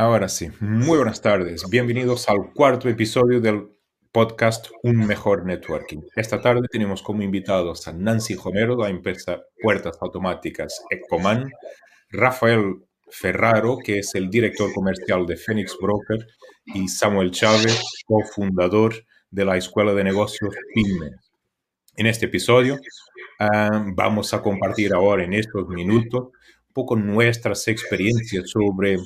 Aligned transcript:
Ahora 0.00 0.30
sí, 0.30 0.48
muy 0.60 0.96
buenas 0.96 1.20
tardes. 1.20 1.62
Bienvenidos 1.68 2.26
al 2.30 2.54
cuarto 2.54 2.88
episodio 2.88 3.38
del 3.38 3.68
podcast 4.10 4.68
Un 4.82 5.06
Mejor 5.06 5.44
Networking. 5.44 5.98
Esta 6.16 6.40
tarde 6.40 6.62
tenemos 6.72 7.02
como 7.02 7.22
invitados 7.22 7.86
a 7.86 7.92
Nancy 7.92 8.34
Homero, 8.42 8.76
de 8.76 8.84
la 8.84 8.88
empresa 8.88 9.42
Puertas 9.60 9.98
Automáticas 10.00 10.82
Ecoman, 10.88 11.50
Rafael 12.08 12.76
Ferraro, 13.10 13.76
que 13.76 13.98
es 13.98 14.14
el 14.14 14.30
director 14.30 14.72
comercial 14.72 15.26
de 15.26 15.36
Phoenix 15.36 15.76
Broker, 15.78 16.26
y 16.64 16.88
Samuel 16.88 17.30
Chávez, 17.30 17.84
cofundador 18.06 18.94
de 19.30 19.44
la 19.44 19.58
Escuela 19.58 19.92
de 19.92 20.04
Negocios 20.04 20.54
PYME. 20.74 21.10
En 21.96 22.06
este 22.06 22.24
episodio 22.24 22.78
ah, 23.38 23.84
vamos 23.94 24.32
a 24.32 24.40
compartir 24.40 24.94
ahora 24.94 25.24
en 25.24 25.34
estos 25.34 25.68
minutos 25.68 26.28
un 26.68 26.72
poco 26.72 26.96
nuestras 26.96 27.68
experiencias 27.68 28.48
sobre 28.48 28.96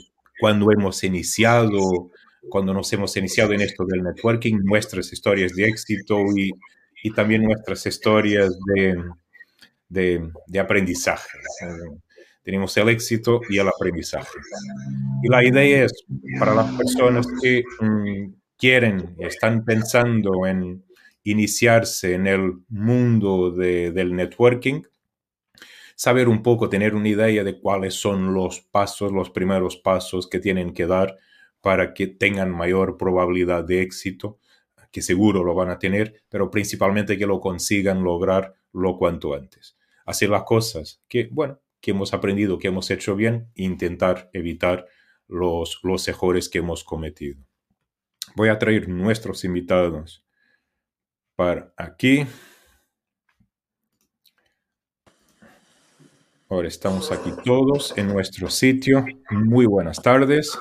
cuando 0.44 0.70
hemos 0.70 1.02
iniciado, 1.04 2.10
cuando 2.50 2.74
nos 2.74 2.92
hemos 2.92 3.16
iniciado 3.16 3.54
en 3.54 3.62
esto 3.62 3.86
del 3.86 4.02
networking, 4.02 4.58
nuestras 4.62 5.10
historias 5.10 5.52
de 5.54 5.64
éxito 5.64 6.18
y, 6.36 6.50
y 7.02 7.10
también 7.12 7.44
nuestras 7.44 7.86
historias 7.86 8.52
de, 8.74 9.02
de, 9.88 10.30
de 10.46 10.60
aprendizaje. 10.60 11.38
Tenemos 12.42 12.76
el 12.76 12.90
éxito 12.90 13.40
y 13.48 13.56
el 13.56 13.68
aprendizaje. 13.68 14.38
Y 15.22 15.30
la 15.30 15.42
idea 15.42 15.86
es 15.86 16.04
para 16.38 16.54
las 16.54 16.70
personas 16.76 17.26
que 17.42 17.62
mm, 17.80 18.34
quieren, 18.58 19.16
están 19.20 19.64
pensando 19.64 20.46
en 20.46 20.84
iniciarse 21.22 22.12
en 22.12 22.26
el 22.26 22.52
mundo 22.68 23.50
de, 23.50 23.92
del 23.92 24.14
networking, 24.14 24.82
saber 25.94 26.28
un 26.28 26.42
poco, 26.42 26.68
tener 26.68 26.94
una 26.94 27.08
idea 27.08 27.44
de 27.44 27.60
cuáles 27.60 27.94
son 27.94 28.34
los 28.34 28.60
pasos, 28.60 29.12
los 29.12 29.30
primeros 29.30 29.76
pasos 29.76 30.28
que 30.28 30.40
tienen 30.40 30.74
que 30.74 30.86
dar 30.86 31.18
para 31.60 31.94
que 31.94 32.06
tengan 32.06 32.50
mayor 32.50 32.96
probabilidad 32.96 33.64
de 33.64 33.82
éxito, 33.82 34.38
que 34.90 35.02
seguro 35.02 35.42
lo 35.42 35.54
van 35.54 35.70
a 35.70 35.78
tener, 35.78 36.22
pero 36.28 36.50
principalmente 36.50 37.18
que 37.18 37.26
lo 37.26 37.40
consigan 37.40 38.04
lograr 38.04 38.54
lo 38.72 38.96
cuanto 38.96 39.34
antes. 39.34 39.76
Hacer 40.06 40.28
las 40.30 40.44
cosas 40.44 41.02
que, 41.08 41.28
bueno, 41.32 41.60
que 41.80 41.90
hemos 41.90 42.14
aprendido, 42.14 42.58
que 42.58 42.68
hemos 42.68 42.90
hecho 42.90 43.16
bien, 43.16 43.48
intentar 43.54 44.30
evitar 44.32 44.86
los, 45.26 45.80
los 45.82 46.06
errores 46.06 46.48
que 46.48 46.58
hemos 46.58 46.84
cometido. 46.84 47.42
Voy 48.36 48.48
a 48.48 48.58
traer 48.58 48.88
nuestros 48.88 49.44
invitados 49.44 50.24
para 51.34 51.72
aquí. 51.76 52.26
Ahora 56.54 56.68
estamos 56.68 57.10
aquí 57.10 57.32
todos 57.44 57.92
en 57.96 58.06
nuestro 58.06 58.48
sitio. 58.48 59.04
Muy 59.28 59.66
buenas 59.66 60.00
tardes. 60.00 60.56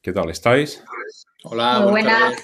¿Qué 0.00 0.10
tal 0.10 0.30
estáis? 0.30 0.82
Hola, 1.44 1.84
buenas. 1.84 2.34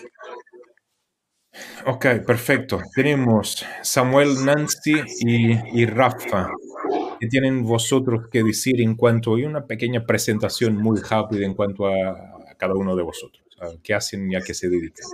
Ok, 1.87 2.05
perfecto. 2.27 2.83
Tenemos 2.95 3.65
Samuel, 3.81 4.45
Nancy 4.45 5.01
y, 5.21 5.81
y 5.81 5.87
Rafa. 5.87 6.51
¿Qué 7.19 7.27
tienen 7.29 7.65
vosotros 7.65 8.29
que 8.31 8.43
decir 8.43 8.83
en 8.83 8.97
cuanto 8.97 9.31
a 9.31 9.37
una 9.37 9.67
pequeña 9.67 10.05
presentación 10.05 10.77
muy 10.77 11.01
rápida 11.01 11.47
en 11.47 11.55
cuanto 11.55 11.87
a, 11.87 12.55
cada 12.59 12.75
uno 12.75 12.95
de 12.95 13.03
vosotros? 13.03 13.47
¿Qué 13.83 13.95
hacen 13.95 14.31
y 14.31 14.37
a 14.37 14.43
qué 14.43 14.53
se 14.53 14.69
dedican? 14.69 15.07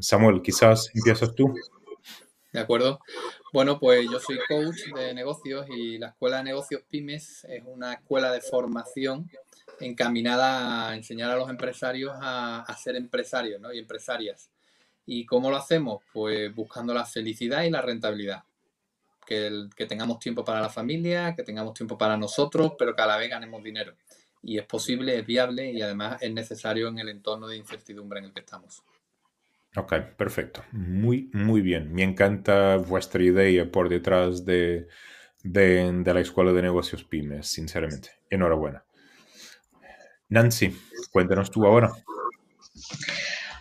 Samuel, 0.00 0.42
quizás 0.42 0.90
empiezas 0.92 1.32
tú. 1.32 1.54
De 2.56 2.62
acuerdo. 2.62 3.00
Bueno, 3.52 3.78
pues 3.78 4.08
yo 4.10 4.18
soy 4.18 4.38
coach 4.48 4.78
de 4.94 5.12
negocios 5.12 5.66
y 5.68 5.98
la 5.98 6.08
Escuela 6.08 6.38
de 6.38 6.44
Negocios 6.44 6.80
Pymes 6.88 7.44
es 7.44 7.62
una 7.66 7.92
escuela 7.92 8.32
de 8.32 8.40
formación 8.40 9.30
encaminada 9.78 10.88
a 10.88 10.96
enseñar 10.96 11.30
a 11.30 11.36
los 11.36 11.50
empresarios 11.50 12.16
a, 12.18 12.64
ser 12.82 12.96
empresarios 12.96 13.60
¿no? 13.60 13.74
y 13.74 13.78
empresarias. 13.78 14.48
¿Y 15.04 15.26
cómo 15.26 15.50
lo 15.50 15.56
hacemos? 15.58 16.02
Pues 16.14 16.54
buscando 16.54 16.94
la 16.94 17.04
felicidad 17.04 17.64
y 17.64 17.70
la 17.70 17.82
rentabilidad 17.82 18.44
que, 19.26 19.68
tengamos 19.86 20.18
tiempo 20.18 20.42
para 20.42 20.62
la 20.62 20.70
familia, 20.70 21.34
que 21.36 21.42
tengamos 21.42 21.74
tiempo 21.74 21.98
para 21.98 22.16
nosotros, 22.16 22.72
pero 22.78 22.96
que 22.96 23.02
a 23.02 23.06
la 23.06 23.18
vez 23.18 23.28
ganemos 23.28 23.62
dinero. 23.62 23.92
Y 24.42 24.56
es 24.56 24.64
posible, 24.64 25.18
es 25.18 25.26
viable 25.26 25.72
y 25.72 25.82
además 25.82 26.22
es 26.22 26.32
necesario 26.32 26.88
en 26.88 27.00
el 27.00 27.10
entorno 27.10 27.48
de 27.48 27.58
incertidumbre 27.58 28.20
en 28.20 28.24
el 28.24 28.32
que 28.32 28.40
estamos. 28.40 28.82
Ok, 29.76 29.92
perfecto. 30.16 30.64
Muy, 30.72 31.30
muy 31.34 31.60
bien. 31.60 31.92
Me 31.92 32.02
encanta 32.02 32.76
vuestra 32.76 33.22
idea 33.22 33.70
por 33.70 33.88
detrás 33.90 34.44
de, 34.46 34.88
de, 35.42 36.02
la 36.04 36.20
Escuela 36.20 36.52
de 36.52 36.62
Negocios 36.62 37.04
Pymes, 37.04 37.48
sinceramente. 37.48 38.10
Enhorabuena. 38.30 38.84
Nancy, 40.30 40.74
cuéntanos 41.12 41.50
tú 41.50 41.66
ahora. 41.66 41.92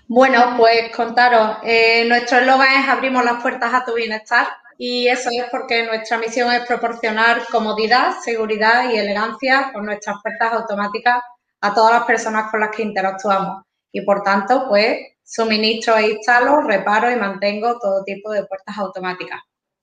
Bueno, 0.08 0.56
pues 0.58 0.96
contaros, 0.96 1.58
eh, 1.64 2.06
nuestro 2.08 2.40
eslogan 2.40 2.84
es 2.84 2.90
abrimos 2.90 3.26
las 3.26 3.42
puertas 3.42 3.74
a 3.74 3.84
tu 3.84 3.96
bienestar 3.96 4.48
y 4.78 5.08
eso 5.08 5.30
es 5.32 5.46
porque 5.52 5.86
nuestra 5.86 6.18
misión 6.18 6.52
es 6.54 6.66
proporcionar 6.66 7.44
comodidad, 7.52 8.14
seguridad 8.24 8.90
y 8.90 8.98
elegancia 8.98 9.72
con 9.74 9.86
nuestras 9.86 10.18
puertas 10.22 10.54
automáticas 10.54 11.24
a 11.62 11.74
todas 11.74 11.94
las 11.94 12.04
personas 12.06 12.52
con 12.52 12.60
las 12.60 12.70
que 12.70 12.84
interactuamos. 12.84 13.64
Y 13.92 14.02
por 14.02 14.22
tanto, 14.22 14.68
pues 14.70 15.15
suministro 15.26 15.98
e 15.98 16.12
instalo, 16.12 16.62
reparo 16.62 17.12
y 17.12 17.16
mantengo 17.16 17.78
todo 17.80 18.04
tipo 18.04 18.32
de 18.32 18.46
puertas 18.46 18.78
automáticas. 18.78 19.42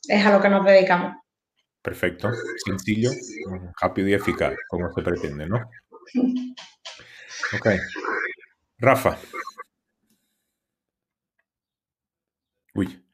Es 0.08 0.24
a 0.24 0.32
lo 0.32 0.40
que 0.40 0.48
nos 0.48 0.64
dedicamos. 0.64 1.16
Perfecto, 1.82 2.30
sencillo, 2.64 3.10
rápido 3.80 4.08
y 4.08 4.14
eficaz, 4.14 4.54
como 4.68 4.92
se 4.92 5.02
pretende, 5.02 5.46
¿no? 5.46 5.58
Ok. 7.56 7.68
Rafa. 8.78 9.18
Uy. 12.74 13.04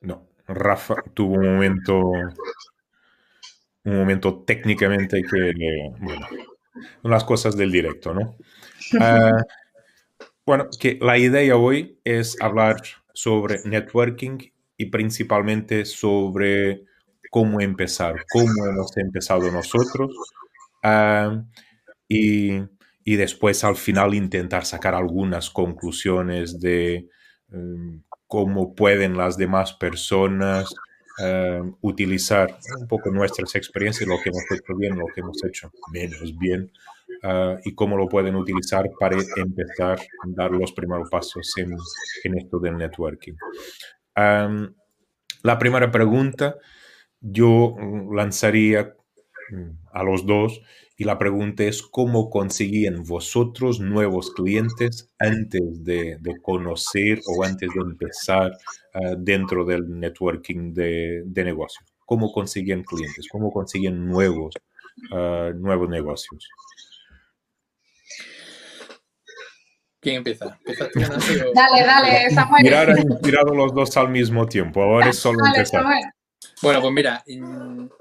No, 0.00 0.28
Rafa 0.46 1.02
tuvo 1.14 1.34
un 1.34 1.54
momento, 1.54 1.98
un 1.98 2.34
momento 3.84 4.44
técnicamente 4.44 5.22
que, 5.22 5.52
bueno, 5.98 6.26
las 7.02 7.24
cosas 7.24 7.56
del 7.56 7.72
directo, 7.72 8.14
¿no? 8.14 8.36
Ah, 9.00 9.32
bueno, 10.48 10.70
que 10.80 10.98
la 11.02 11.18
idea 11.18 11.58
hoy 11.58 12.00
es 12.04 12.40
hablar 12.40 12.76
sobre 13.12 13.58
networking 13.66 14.38
y 14.78 14.86
principalmente 14.86 15.84
sobre 15.84 16.86
cómo 17.30 17.60
empezar, 17.60 18.24
cómo 18.32 18.64
hemos 18.64 18.96
empezado 18.96 19.52
nosotros 19.52 20.10
ah, 20.82 21.44
y, 22.08 22.62
y, 23.04 23.16
después 23.16 23.62
al 23.62 23.76
final 23.76 24.14
intentar 24.14 24.64
sacar 24.64 24.94
algunas 24.94 25.50
conclusiones 25.50 26.58
de 26.58 27.10
mm, 27.48 27.98
cómo 28.26 28.74
pueden 28.74 29.18
las 29.18 29.36
demás 29.36 29.74
personas 29.74 30.74
eh, 31.22 31.60
utilizar 31.82 32.58
un 32.80 32.88
poco 32.88 33.10
nuestras 33.10 33.54
experiencias, 33.54 34.08
lo 34.08 34.16
que 34.22 34.30
hemos 34.30 34.44
hecho 34.50 34.74
bien, 34.78 34.98
lo 34.98 35.08
que 35.14 35.20
hemos 35.20 35.44
hecho 35.44 35.70
menos 35.92 36.38
bien, 36.38 36.72
eh, 37.22 37.56
y 37.64 37.74
cómo 37.74 37.96
lo 37.96 38.08
pueden 38.08 38.36
utilizar 38.36 38.90
para 38.98 39.16
empezar 39.36 39.98
a 39.98 40.26
dar 40.26 40.50
los 40.50 40.72
primeros 40.72 41.08
pasos 41.10 41.52
en, 41.56 41.76
esto 42.36 42.58
del 42.58 42.76
networking. 42.76 43.34
la 44.14 45.58
primera 45.58 45.90
pregunta 45.90 46.56
yo 47.20 47.76
lanzaría 48.12 48.94
mm, 49.50 49.70
a 49.92 50.02
los 50.02 50.26
dos 50.26 50.60
y 50.96 51.04
la 51.04 51.16
pregunta 51.16 51.62
es 51.62 51.82
cómo 51.82 52.28
conseguían 52.28 53.04
vosotros 53.04 53.78
nuevos 53.78 54.32
clientes 54.32 55.12
antes 55.18 55.84
de, 55.84 56.18
conocer 56.42 57.20
o 57.24 57.44
antes 57.44 57.70
de 57.72 57.80
empezar 57.80 58.58
ah, 58.94 59.14
dentro 59.16 59.64
del 59.64 59.98
networking 60.00 60.74
de, 60.74 61.22
negocio. 61.36 61.86
¿Cómo 62.04 62.32
conseguían 62.32 62.82
clientes? 62.82 63.28
¿Cómo 63.30 63.52
conseguían 63.52 64.08
nuevos, 64.08 64.54
ah, 65.12 65.52
nuevos 65.54 65.88
negocios? 65.88 66.48
¿Quién 70.00 70.16
empieza? 70.16 70.58
Dale, 71.54 71.84
dale, 71.84 72.30
Samuel. 72.34 72.62
Mirar 72.62 72.90
han 72.90 73.56
los 73.56 73.74
dos 73.74 73.96
al 73.96 74.08
mismo 74.08 74.46
tiempo. 74.46 74.82
Ahora 74.82 75.10
es 75.10 75.18
solo 75.18 75.44
empezar. 75.44 75.84
Bueno, 76.62 76.80
pues 76.80 76.92
mira, 76.92 77.24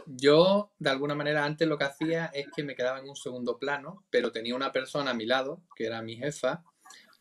yo 0.05 0.71
de 0.77 0.89
alguna 0.89 1.15
manera 1.15 1.43
antes 1.43 1.67
lo 1.67 1.77
que 1.77 1.85
hacía 1.85 2.27
es 2.33 2.47
que 2.55 2.63
me 2.63 2.75
quedaba 2.75 2.99
en 2.99 3.09
un 3.09 3.15
segundo 3.15 3.57
plano, 3.57 4.05
pero 4.09 4.31
tenía 4.31 4.55
una 4.55 4.71
persona 4.71 5.11
a 5.11 5.13
mi 5.15 5.25
lado, 5.25 5.61
que 5.75 5.85
era 5.85 6.01
mi 6.01 6.17
jefa, 6.17 6.63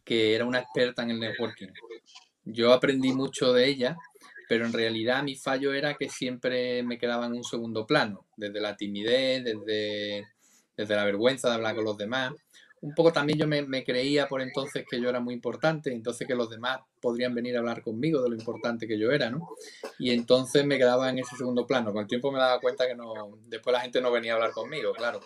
que 0.05 0.35
era 0.35 0.45
una 0.45 0.61
experta 0.61 1.03
en 1.03 1.11
el 1.11 1.21
networking. 1.21 1.69
Yo 2.45 2.73
aprendí 2.73 3.13
mucho 3.13 3.53
de 3.53 3.67
ella, 3.67 3.97
pero 4.49 4.67
en 4.67 4.73
realidad 4.73 5.23
mi 5.23 5.37
fallo 5.37 5.73
era 5.73 5.95
que 5.95 6.09
siempre 6.09 6.83
me 6.83 6.99
quedaba 6.99 7.27
en 7.27 7.33
un 7.33 7.45
segundo 7.45 7.87
plano, 7.87 8.27
desde 8.37 8.61
la 8.61 8.77
timidez, 8.77 9.43
desde, 9.45 10.27
desde 10.77 10.97
la 10.97 11.05
vergüenza 11.05 11.49
de 11.49 11.55
hablar 11.55 11.75
con 11.75 11.85
los 11.85 11.99
demás 11.99 12.33
un 12.83 12.95
poco 12.95 13.13
también 13.13 13.39
yo 13.39 13.47
me, 13.47 13.85
creía 13.85 14.29
por 14.29 14.43
entonces 14.43 14.85
que 14.89 15.01
yo 15.01 15.09
era 15.09 15.21
muy 15.21 15.35
importante, 15.35 15.93
entonces 15.93 16.27
que 16.27 16.35
los 16.35 16.51
demás 16.51 16.81
podrían 17.01 17.35
venir 17.35 17.57
a 17.57 17.61
hablar 17.61 17.83
conmigo 17.83 18.23
de 18.23 18.31
lo 18.31 18.37
importante 18.37 18.87
que 18.87 18.99
yo 18.99 19.11
era, 19.11 19.31
¿no? 19.31 19.49
Y 19.99 20.11
entonces 20.11 20.65
me 20.67 20.77
quedaba 20.77 21.09
en 21.09 21.19
ese 21.19 21.37
segundo 21.37 21.67
plano. 21.67 21.93
Con 21.93 22.03
el 22.03 22.09
tiempo 22.09 22.31
me 22.31 22.39
daba 22.39 22.61
cuenta 22.61 22.87
que 22.87 22.95
no, 22.95 23.39
después 23.47 23.73
la 23.73 23.81
gente 23.81 24.01
no 24.01 24.13
venía 24.13 24.33
a 24.33 24.35
hablar 24.37 24.51
conmigo, 24.51 24.93
claro. 24.93 25.21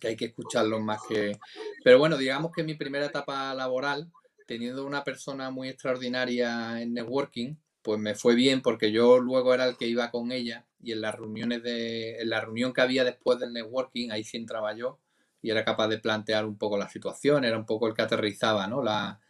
que 0.00 0.08
hay 0.08 0.16
que 0.16 0.26
escucharlos 0.26 0.80
más 0.80 1.00
que... 1.08 1.38
Pero 1.84 1.98
bueno, 1.98 2.16
digamos 2.16 2.50
que 2.52 2.64
mi 2.64 2.74
primera 2.74 3.06
etapa 3.06 3.54
laboral, 3.54 4.10
teniendo 4.46 4.84
una 4.84 5.04
persona 5.04 5.50
muy 5.50 5.68
extraordinaria 5.68 6.82
en 6.82 6.92
networking, 6.92 7.54
pues 7.82 8.00
me 8.00 8.14
fue 8.14 8.34
bien 8.34 8.62
porque 8.62 8.90
yo 8.90 9.18
luego 9.18 9.54
era 9.54 9.66
el 9.66 9.76
que 9.76 9.86
iba 9.86 10.10
con 10.10 10.32
ella 10.32 10.66
y 10.82 10.92
en 10.92 11.02
las 11.02 11.14
reuniones 11.14 11.62
de, 11.62 12.18
en 12.18 12.30
la 12.30 12.40
reunión 12.40 12.72
que 12.72 12.80
había 12.80 13.04
después 13.04 13.38
del 13.38 13.52
networking, 13.52 14.10
ahí 14.10 14.24
sí 14.24 14.38
entraba 14.38 14.74
yo 14.74 14.98
y 15.44 15.50
era 15.50 15.62
capaz 15.62 15.88
de 15.88 15.98
plantear 15.98 16.46
un 16.46 16.56
poco 16.56 16.78
la 16.78 16.88
situación, 16.88 17.44
era 17.44 17.58
un 17.58 17.66
poco 17.66 17.86
el 17.86 17.92
que 17.92 18.00
aterrizaba, 18.00 18.66
¿no? 18.66 18.82
La, 18.82 19.20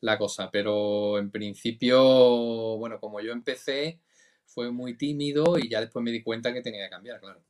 la 0.00 0.16
cosa. 0.16 0.50
Pero 0.50 1.18
en 1.18 1.30
principio, 1.30 2.78
bueno, 2.78 2.98
como 2.98 3.20
yo 3.20 3.30
empecé, 3.30 4.00
fue 4.46 4.70
muy 4.70 4.96
tímido 4.96 5.58
y 5.58 5.68
ya 5.68 5.82
después 5.82 6.02
me 6.02 6.12
di 6.12 6.22
cuenta 6.22 6.54
que 6.54 6.62
tenía 6.62 6.84
que 6.84 6.90
cambiar, 6.90 7.20
claro. 7.20 7.42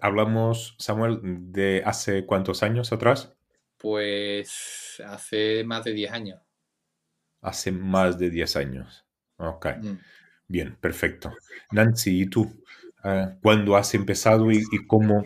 Hablamos, 0.00 0.74
Samuel, 0.80 1.20
de 1.22 1.84
hace 1.86 2.26
cuántos 2.26 2.64
años 2.64 2.92
atrás? 2.92 3.32
Pues 3.76 5.00
hace 5.06 5.62
más 5.62 5.84
de 5.84 5.92
10 5.92 6.10
años. 6.10 6.42
Hace 7.42 7.70
más 7.70 8.18
de 8.18 8.28
10 8.28 8.56
años. 8.56 9.06
Ok. 9.36 9.66
Mm. 9.80 9.98
Bien, 10.48 10.76
perfecto. 10.80 11.32
Nancy, 11.70 12.22
¿y 12.22 12.26
tú? 12.26 12.60
Ah, 13.04 13.36
¿Cuándo 13.40 13.76
has 13.76 13.94
empezado 13.94 14.50
y, 14.50 14.64
cómo? 14.88 15.22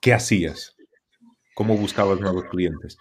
¿Qué 0.00 0.14
hacías? 0.14 0.74
¿Cómo 1.54 1.76
buscabas 1.76 2.18
nuevos 2.20 2.44
clientes? 2.44 2.96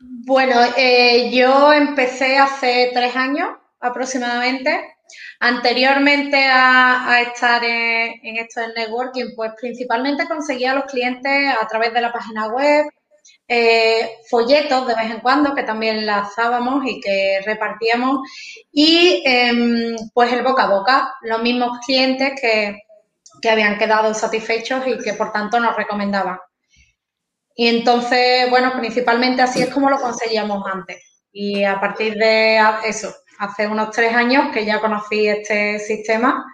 Bueno, 0.00 0.56
eh, 0.76 1.30
yo 1.30 1.72
empecé 1.72 2.38
hace 2.38 2.90
tres 2.94 3.14
años 3.14 3.48
aproximadamente. 3.80 4.96
Anteriormente 5.40 6.46
a, 6.50 7.20
estar 7.20 7.62
en, 7.62 8.36
esto 8.38 8.62
del 8.62 8.72
networking, 8.74 9.34
pues 9.36 9.52
principalmente 9.60 10.26
conseguía 10.26 10.74
los 10.74 10.84
clientes 10.84 11.54
a 11.60 11.68
través 11.68 11.92
de 11.92 12.00
la 12.00 12.10
página 12.10 12.48
web, 12.48 12.86
eh, 13.46 14.08
folletos 14.30 14.86
de 14.86 14.94
vez 14.94 15.10
en 15.10 15.20
cuando 15.20 15.54
que 15.54 15.62
también 15.62 16.06
lanzábamos 16.06 16.84
y 16.86 17.00
que 17.00 17.40
repartíamos 17.44 18.20
y 18.72 19.22
em, 19.26 19.94
pues 20.14 20.32
el 20.32 20.42
boca 20.42 20.64
a 20.64 20.70
boca, 20.70 21.14
los 21.22 21.42
mismos 21.42 21.78
clientes 21.86 22.40
que, 22.40 22.83
que 23.40 23.50
habían 23.50 23.78
quedado 23.78 24.14
satisfechos 24.14 24.86
y 24.86 24.98
que 24.98 25.14
por 25.14 25.32
tanto 25.32 25.60
nos 25.60 25.76
recomendaban. 25.76 26.38
Y 27.56 27.68
entonces, 27.68 28.50
bueno, 28.50 28.72
principalmente 28.78 29.42
así 29.42 29.62
es 29.62 29.70
como 29.70 29.88
lo 29.88 30.00
conseguíamos 30.00 30.64
antes. 30.66 31.22
Y 31.32 31.64
a 31.64 31.80
partir 31.80 32.14
de 32.14 32.58
eso, 32.84 33.14
hace 33.38 33.66
unos 33.66 33.90
tres 33.90 34.14
años 34.14 34.52
que 34.52 34.64
ya 34.64 34.80
conocí 34.80 35.28
este 35.28 35.78
sistema, 35.78 36.44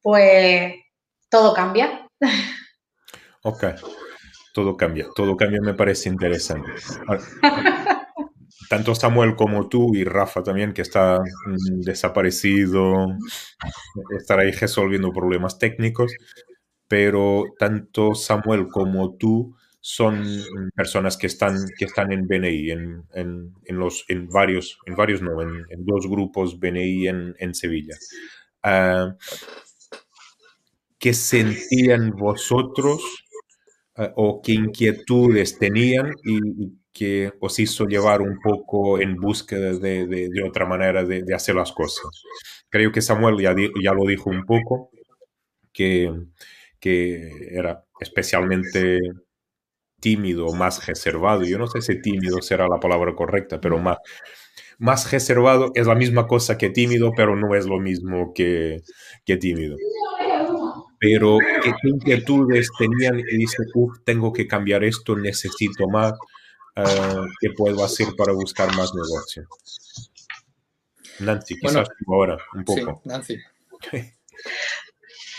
pues 0.00 0.74
todo 1.28 1.54
cambia. 1.54 2.08
Ok, 3.42 3.64
todo 4.52 4.76
cambia, 4.76 5.06
todo 5.14 5.36
cambia 5.36 5.60
me 5.62 5.74
parece 5.74 6.08
interesante. 6.08 6.72
Tanto 8.68 8.94
Samuel 8.94 9.36
como 9.36 9.68
tú 9.68 9.94
y 9.94 10.04
Rafa 10.04 10.42
también, 10.42 10.72
que 10.72 10.82
está 10.82 11.20
mm, 11.20 11.80
desaparecido, 11.82 13.08
estar 14.18 14.40
ahí 14.40 14.50
resolviendo 14.50 15.12
problemas 15.12 15.58
técnicos, 15.58 16.12
pero 16.88 17.44
tanto 17.58 18.14
Samuel 18.14 18.68
como 18.68 19.16
tú 19.16 19.56
son 19.80 20.26
personas 20.74 21.16
que 21.16 21.28
están, 21.28 21.56
que 21.78 21.84
están 21.84 22.10
en 22.12 22.26
BNI, 22.26 22.70
en, 22.72 23.04
en, 23.14 23.54
en 23.64 23.78
los, 23.78 24.04
en 24.08 24.28
varios, 24.28 24.78
en 24.86 24.96
varios 24.96 25.22
no, 25.22 25.40
en, 25.40 25.64
dos 25.84 26.08
grupos 26.08 26.58
BNI 26.58 27.06
en, 27.06 27.54
Sevilla. 27.54 27.94
Uh, 28.64 29.14
¿Qué 30.98 31.14
sentían 31.14 32.10
vosotros 32.16 33.00
ah, 33.94 34.12
o 34.16 34.42
qué 34.42 34.54
inquietudes 34.54 35.56
tenían 35.56 36.12
y, 36.24 36.40
que 36.96 37.32
os 37.40 37.58
hizo 37.58 37.84
llevar 37.86 38.22
un 38.22 38.38
poco 38.40 38.98
en 39.00 39.16
búsqueda 39.16 39.72
de, 39.72 40.06
de, 40.06 40.42
otra 40.42 40.64
manera 40.64 41.04
de, 41.04 41.22
de, 41.22 41.34
hacer 41.34 41.54
las 41.54 41.72
cosas? 41.72 42.22
Creo 42.70 42.90
que 42.92 43.02
Samuel 43.02 43.38
ya, 43.38 43.54
ya 43.82 43.92
lo 43.92 44.06
dijo 44.06 44.30
un 44.30 44.44
poco, 44.46 44.90
que, 45.72 46.10
que 46.80 47.30
era 47.50 47.84
especialmente 48.00 48.98
tímido, 50.00 50.52
más 50.54 50.86
reservado. 50.86 51.44
Yo 51.44 51.58
no 51.58 51.66
sé 51.66 51.82
si 51.82 52.00
tímido 52.00 52.40
será 52.40 52.66
la 52.68 52.80
palabra 52.80 53.14
correcta, 53.14 53.60
pero 53.60 53.78
más, 53.78 53.98
más 54.78 55.10
reservado 55.12 55.72
es 55.74 55.86
la 55.86 55.94
misma 55.94 56.26
cosa 56.26 56.56
que 56.56 56.70
tímido, 56.70 57.12
pero 57.14 57.36
no 57.36 57.54
es 57.54 57.66
lo 57.66 57.78
mismo 57.78 58.32
que, 58.34 58.80
que 59.24 59.36
tímido. 59.36 59.76
Pero 60.98 61.38
¿qué 61.62 61.72
inquietudes 61.88 62.70
tenían 62.78 63.18
y 63.18 63.36
dice, 63.36 63.58
uff, 63.74 63.98
tengo 64.04 64.32
que 64.32 64.46
cambiar 64.46 64.82
esto, 64.82 65.14
necesito 65.14 65.88
más, 65.88 66.14
uh, 66.76 67.26
¿qué 67.40 67.50
puedo 67.56 67.84
hacer 67.84 68.08
para 68.16 68.32
buscar 68.32 68.74
más 68.76 68.92
negocio? 68.94 69.46
Nancy, 71.20 71.58
quizás 71.58 71.88
ahora, 72.06 72.38
un 72.54 72.64
poco. 72.64 73.00
Sí, 73.02 73.08
Nancy. 73.08 73.38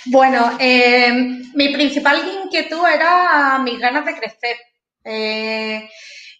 Bueno, 0.06 0.58
eh, 0.60 1.12
mi 1.54 1.74
principal 1.74 2.22
inquietud 2.44 2.86
era 2.88 3.60
mis 3.60 3.78
ganas 3.80 4.06
de 4.06 4.16
crecer. 4.16 4.56
Eh, 5.04 5.90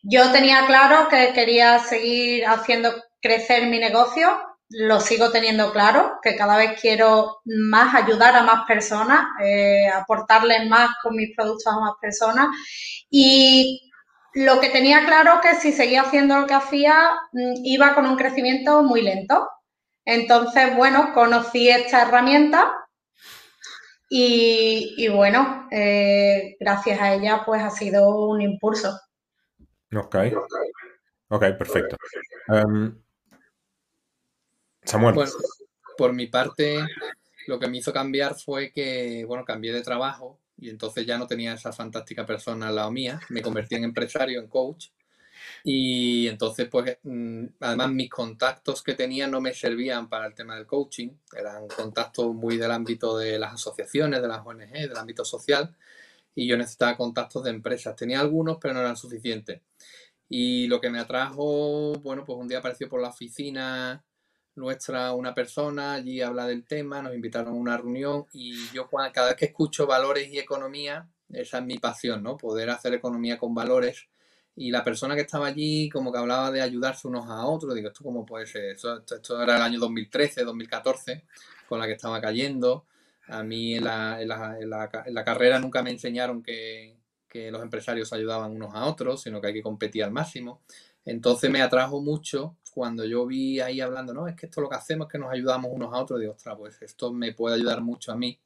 yo 0.04 0.32
tenía 0.32 0.66
claro 0.66 1.10
que 1.10 1.34
quería 1.34 1.80
seguir 1.80 2.46
haciendo 2.46 2.94
crecer 3.22 3.68
mi 3.68 3.80
negocio, 3.80 4.40
lo 4.70 5.02
sigo 5.02 5.32
teniendo 5.32 5.72
claro, 5.74 6.20
que 6.22 6.36
cada 6.36 6.58
vez 6.58 6.80
quiero 6.80 7.40
más 7.46 7.94
ayudar 7.96 8.36
a 8.36 8.44
más 8.44 8.66
personas, 8.66 9.26
eh, 9.44 9.88
aportarles 9.90 10.68
más 10.70 10.92
con 11.02 11.16
mis 11.16 11.36
productos 11.36 11.68
a 11.68 11.80
más 11.80 11.94
personas. 12.02 12.48
Y 13.10 13.87
lo 14.38 14.60
que 14.60 14.70
tenía 14.70 15.04
claro 15.04 15.42
que 15.42 15.56
si 15.56 15.74
seguía 15.74 16.04
haciendo 16.04 16.40
lo 16.40 16.46
que 16.46 16.54
hacía, 16.54 17.10
mm, 17.32 17.66
iba 17.66 17.96
con 17.96 18.06
un 18.06 18.16
crecimiento 18.16 18.84
muy 18.84 19.02
lento. 19.02 19.50
Entonces, 20.06 20.76
bueno, 20.76 21.12
conocí 21.14 21.70
esta 21.70 22.04
herramienta 22.04 22.72
y, 24.10 25.08
bueno, 25.10 25.68
eh, 25.72 26.56
gracias 26.60 27.02
a 27.02 27.14
ella 27.16 27.44
pues 27.46 27.62
ha 27.64 27.72
sido 27.72 28.28
un 28.28 28.42
impulso. 28.42 28.98
Ok, 29.94 30.16
ok, 31.30 31.44
perfecto. 31.58 31.98
Em, 32.48 32.96
Samuel. 34.84 35.16
Bueno, 35.16 35.32
por 35.98 36.14
mi 36.14 36.28
parte, 36.28 36.86
lo 37.48 37.60
que 37.60 37.68
me 37.68 37.78
hizo 37.78 37.92
cambiar 37.92 38.36
fue 38.36 38.72
que, 38.72 39.26
bueno, 39.26 39.44
cambié 39.44 39.74
de 39.74 39.82
trabajo 39.82 40.40
y 40.58 40.70
entonces 40.70 41.06
ya 41.06 41.18
no 41.18 41.28
tenía 41.28 41.54
esa 41.54 41.72
fantástica 41.72 42.26
persona 42.26 42.68
al 42.68 42.76
lado 42.76 42.92
mía, 42.92 43.20
me 43.30 43.42
convertí 43.42 43.76
en 43.76 43.86
empresario, 43.86 44.40
en 44.40 44.48
coach 44.48 44.88
y 45.64 46.28
entonces, 46.28 46.68
pues, 46.70 46.98
mm, 47.04 47.46
además 47.60 47.92
mis 47.92 48.10
contactos 48.10 48.82
que 48.84 48.94
tenía 48.94 49.28
no 49.28 49.42
me 49.42 49.54
servían 49.54 50.10
para 50.10 50.28
el 50.28 50.34
tema 50.34 50.56
del 50.56 50.66
coaching, 50.66 51.10
eran 51.36 51.68
contactos 51.68 52.34
muy 52.34 52.58
del 52.58 52.72
ámbito 52.72 53.18
de 53.18 53.40
las 53.40 53.54
asociaciones, 53.54 54.22
de 54.22 54.28
las 54.28 54.46
ONG, 54.46 54.72
del 54.72 54.98
ámbito 54.98 55.26
social, 55.26 55.76
y 56.36 56.48
yo 56.48 56.58
necesitaba 56.58 56.98
contactos 56.98 57.44
de 57.44 57.52
empresas. 57.52 57.96
Tenía 57.96 58.20
algunos, 58.20 58.58
pero 58.62 58.74
no 58.74 58.82
eran 58.82 58.98
suficientes. 58.98 59.62
Y 60.30 60.68
lo 60.68 60.82
que 60.82 60.90
me 60.90 61.00
atrajo, 61.00 61.94
bueno, 62.02 62.26
pues 62.26 62.38
un 62.38 62.48
día 62.48 62.60
apareció 62.60 62.90
por 62.90 63.02
la 63.02 63.10
oficina 63.10 64.04
nuestra 64.58 65.14
una 65.14 65.34
persona, 65.34 65.94
allí 65.94 66.22
habla 66.22 66.46
del 66.48 66.66
tema, 66.66 67.02
nos 67.02 67.14
invitaron 67.14 67.54
a 67.54 67.58
una 67.58 67.78
reunión 67.78 68.26
y 68.34 68.68
yo 68.74 68.90
cada 68.90 69.28
vez 69.28 69.36
que 69.36 69.46
escucho 69.46 69.88
valores 69.88 70.30
y 70.30 70.40
economía, 70.40 71.08
esa 71.30 71.60
es 71.60 71.66
mi 71.66 71.78
pasión, 71.78 72.24
¿no? 72.24 72.38
Poder 72.38 72.70
hacer 72.70 72.94
economía 72.94 73.38
con 73.38 73.54
valores 73.54 74.08
y 74.56 74.72
la 74.72 74.84
persona 74.84 75.14
que 75.14 75.22
estaba 75.22 75.48
allí 75.48 75.88
como 75.88 76.12
que 76.12 76.18
hablaba 76.18 76.50
de 76.50 76.62
ayudarse 76.62 77.08
unos 77.08 77.30
a 77.30 77.46
otros, 77.46 77.76
digo, 77.76 77.90
¿esto 77.90 78.04
cómo 78.04 78.26
puede 78.26 78.48
ser? 78.48 78.72
Esto, 78.72 79.04
era 79.42 79.58
el 79.58 79.62
año 79.62 79.80
2013, 79.80 80.44
2014, 80.44 81.26
con 81.70 81.80
la 81.80 81.86
que 81.86 81.94
estaba 81.94 82.20
cayendo. 82.20 82.86
A 83.28 83.44
mí 83.44 83.76
en 83.76 83.84
la, 83.84 84.20
en 84.20 84.28
la, 84.28 84.58
en 84.60 85.14
la, 85.14 85.24
carrera 85.24 85.60
nunca 85.60 85.84
me 85.84 85.92
enseñaron 85.92 86.42
que, 86.42 86.98
que, 87.30 87.52
los 87.52 87.62
empresarios 87.62 88.12
ayudaban 88.14 88.52
unos 88.52 88.74
a 88.74 88.86
otros, 88.86 89.22
sino 89.22 89.40
que 89.40 89.48
hay 89.48 89.54
que 89.54 89.62
competir 89.62 90.04
al 90.04 90.12
máximo. 90.12 90.62
Entonces 91.06 91.52
me 91.52 91.62
atrajo 91.62 92.02
mucho 92.02 92.56
cuando 92.78 93.04
yo 93.06 93.26
vi 93.26 93.60
ahí 93.60 93.82
hablando, 93.82 94.14
no, 94.14 94.28
es 94.28 94.36
que 94.36 94.46
esto 94.46 94.62
lo 94.62 94.70
que 94.70 94.76
hacemos 94.76 95.08
es 95.08 95.12
que 95.12 95.18
nos 95.18 95.32
ayudamos 95.32 95.72
unos 95.74 95.92
a 95.92 95.98
otros. 95.98 96.20
Digo, 96.20 96.34
ostras, 96.34 96.56
pues 96.60 96.80
esto 96.84 97.12
me 97.12 97.34
puede 97.34 97.56
ayudar 97.56 97.82
mucho 97.82 98.12
a 98.12 98.16
mí 98.16 98.40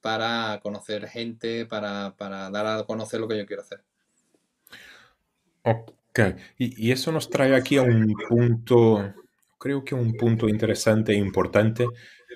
para 0.00 0.60
conocer 0.62 1.08
gente, 1.08 1.66
para, 1.66 2.14
para 2.16 2.50
dar 2.50 2.66
a 2.68 2.84
conocer 2.84 3.18
lo 3.18 3.26
que 3.26 3.36
yo 3.36 3.44
quiero 3.44 3.62
hacer. 3.62 3.82
Ok, 5.62 6.20
y, 6.56 6.92
eso 6.92 7.10
nos 7.10 7.28
trae 7.28 7.56
aquí 7.56 7.76
a 7.78 7.82
un 7.82 8.14
punto, 8.28 9.12
creo 9.58 9.84
que 9.84 9.96
un 9.96 10.12
punto 10.12 10.48
interesante 10.48 11.10
e 11.10 11.16
importante, 11.16 11.88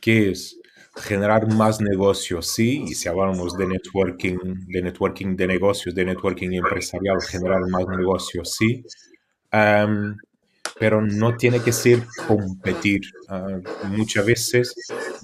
que 0.02 0.30
es 0.30 0.59
generar 0.97 1.47
más 1.54 1.80
negocios, 1.80 2.52
sí, 2.52 2.83
y 2.88 2.95
si 2.97 3.09
hablamos 3.09 3.57
de 3.57 3.68
networking, 3.68 4.38
de 4.66 4.83
networking 4.83 5.37
de 5.37 5.47
negocios, 5.47 5.95
de 5.95 6.04
networking 6.04 6.50
empresarial, 6.50 7.23
generar 7.23 7.61
más 7.68 7.87
negocios, 7.87 8.57
sí, 8.57 8.83
pero 10.78 11.02
no 11.02 11.37
tiene 11.37 11.61
que 11.61 11.73
ser 11.73 12.04
competir. 12.26 13.00
Ah, 13.28 13.58
muchas 13.90 14.25
veces 14.26 14.75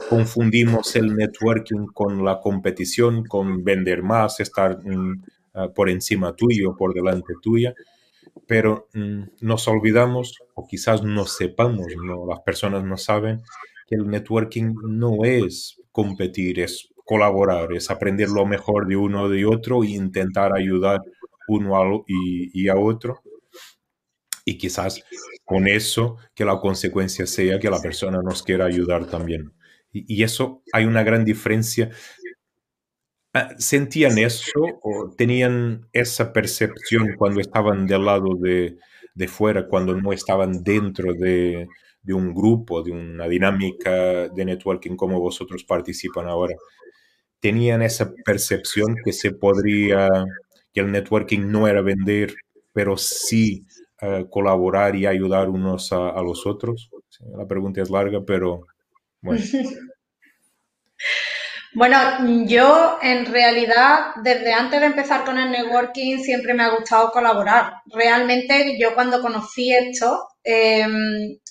confundimos 0.08 0.96
el 0.96 1.14
networking 1.14 1.87
con 1.87 2.25
la 2.25 2.40
competición, 2.40 3.25
con 3.25 3.64
vender 3.64 4.02
más, 4.02 4.40
estar... 4.40 4.78
ah, 5.54 5.68
por 5.75 5.88
encima 5.88 6.34
tuyo, 6.34 6.76
por 6.76 6.94
delante 6.94 7.34
tuya, 7.40 7.75
pero 8.46 8.88
mm, 8.94 9.23
nos 9.40 9.68
olvidamos, 9.68 10.38
o 10.54 10.66
quizás 10.66 11.02
no 11.02 11.26
sepamos, 11.26 11.87
las 12.28 12.40
personas 12.40 12.84
no 12.84 12.96
saben, 12.96 13.42
que 13.87 13.96
el 13.96 14.08
networking 14.08 14.75
no 14.88 15.25
es 15.25 15.80
competir, 15.92 16.61
es 16.61 16.88
colaborar, 17.04 17.73
es 17.73 17.90
aprender 17.90 18.28
lo 18.30 18.46
mejor 18.46 18.87
de 18.88 18.96
uno 18.96 19.28
de 19.28 19.44
otro 19.44 19.84
e 19.84 19.88
intentar 19.90 20.52
ayudar 20.56 21.00
uno 21.49 21.76
a, 21.76 22.04
y, 22.06 22.62
y 22.64 22.68
a 22.68 22.76
otro. 22.76 23.23
Y 24.44 24.58
quizás 24.58 25.02
con 25.44 25.66
eso 25.66 26.16
que 26.34 26.44
la 26.44 26.58
consecuencia 26.58 27.26
sea 27.26 27.58
que 27.58 27.70
la 27.70 27.80
persona 27.80 28.20
nos 28.22 28.42
quiera 28.42 28.66
ayudar 28.66 29.06
también. 29.06 29.52
Y, 29.92 30.22
eso 30.24 30.62
hay 30.72 30.84
una 30.86 31.04
gran 31.04 31.24
diferencia. 31.24 31.90
Ah, 33.32 33.50
¿Sentían 33.58 34.18
eso 34.18 34.60
o 34.82 35.12
tenían 35.16 35.88
esa 35.92 36.32
percepción 36.32 37.14
cuando 37.16 37.40
estaban 37.40 37.86
del 37.86 38.04
lado 38.04 38.36
de, 38.40 38.78
de 39.14 39.28
fuera, 39.28 39.66
cuando 39.66 39.94
no 39.94 40.12
estaban 40.12 40.62
dentro 40.62 41.14
de, 41.14 41.68
de 42.02 42.14
un 42.14 42.34
grupo, 42.34 42.82
de 42.82 42.92
una 42.92 43.26
dinámica 43.28 44.28
de 44.28 44.44
networking 44.44 44.96
como 44.96 45.20
vosotros 45.20 45.64
participan 45.64 46.26
ahora? 46.28 46.54
¿Tenían 47.40 47.82
esa 47.82 48.12
percepción 48.24 48.96
que 49.04 49.12
se 49.12 49.32
podría, 49.32 50.08
que 50.72 50.80
el 50.80 50.92
networking 50.92 51.50
no 51.50 51.68
era 51.68 51.82
vender, 51.82 52.34
pero 52.72 52.96
sí 52.96 53.66
uh, 54.02 54.28
colaborar 54.28 54.96
y 54.96 55.06
ayudar 55.06 55.48
unos 55.48 55.92
a, 55.92 56.20
los 56.22 56.46
otros? 56.46 56.90
La 57.36 57.46
pregunta 57.46 57.82
es 57.82 57.90
larga, 57.90 58.20
pero 58.24 58.66
bueno. 59.20 59.42
Bueno, 61.76 61.98
yo 62.46 62.98
en 63.02 63.26
realidad 63.26 64.14
desde 64.22 64.52
antes 64.52 64.78
de 64.78 64.86
empezar 64.86 65.24
con 65.24 65.38
el 65.38 65.50
networking 65.50 66.18
siempre 66.18 66.54
me 66.54 66.62
ha 66.62 66.68
gustado 66.68 67.10
colaborar. 67.10 67.72
Realmente 67.86 68.78
yo 68.78 68.94
cuando 68.94 69.20
conocí 69.20 69.74
esto 69.74 70.28
eh, 70.44 70.86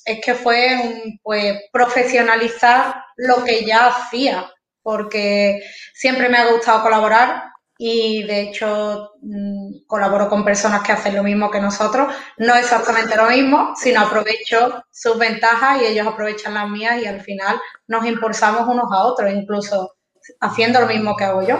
es 0.05 0.21
que 0.23 0.33
fue 0.33 0.77
un, 0.81 1.19
pues, 1.21 1.59
profesionalizar 1.73 2.95
lo 3.17 3.43
que 3.43 3.65
ya 3.65 3.87
hacía, 3.87 4.49
porque 4.81 5.61
siempre 5.93 6.29
me 6.29 6.37
ha 6.37 6.51
gustado 6.51 6.83
colaborar 6.83 7.43
y 7.85 8.23
de 8.23 8.43
hecho 8.43 9.11
mmm, 9.21 9.85
colaboro 9.85 10.29
con 10.29 10.45
personas 10.45 10.83
que 10.83 10.93
hacen 10.93 11.17
lo 11.17 11.21
mismo 11.21 11.51
que 11.51 11.59
nosotros. 11.59 12.15
No 12.37 12.55
exactamente 12.55 13.17
lo 13.17 13.27
mismo, 13.27 13.73
sino 13.75 13.99
aprovecho 13.99 14.85
sus 14.89 15.19
ventajas 15.19 15.81
y 15.81 15.87
ellos 15.87 16.07
aprovechan 16.07 16.53
las 16.53 16.69
mías 16.69 17.03
y 17.03 17.07
al 17.07 17.19
final 17.19 17.59
nos 17.87 18.05
impulsamos 18.05 18.69
unos 18.69 18.85
a 18.89 19.03
otros, 19.03 19.33
incluso 19.33 19.95
haciendo 20.39 20.79
lo 20.79 20.87
mismo 20.87 21.17
que 21.17 21.25
hago 21.25 21.45
yo. 21.45 21.57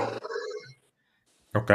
Ok, 1.55 1.71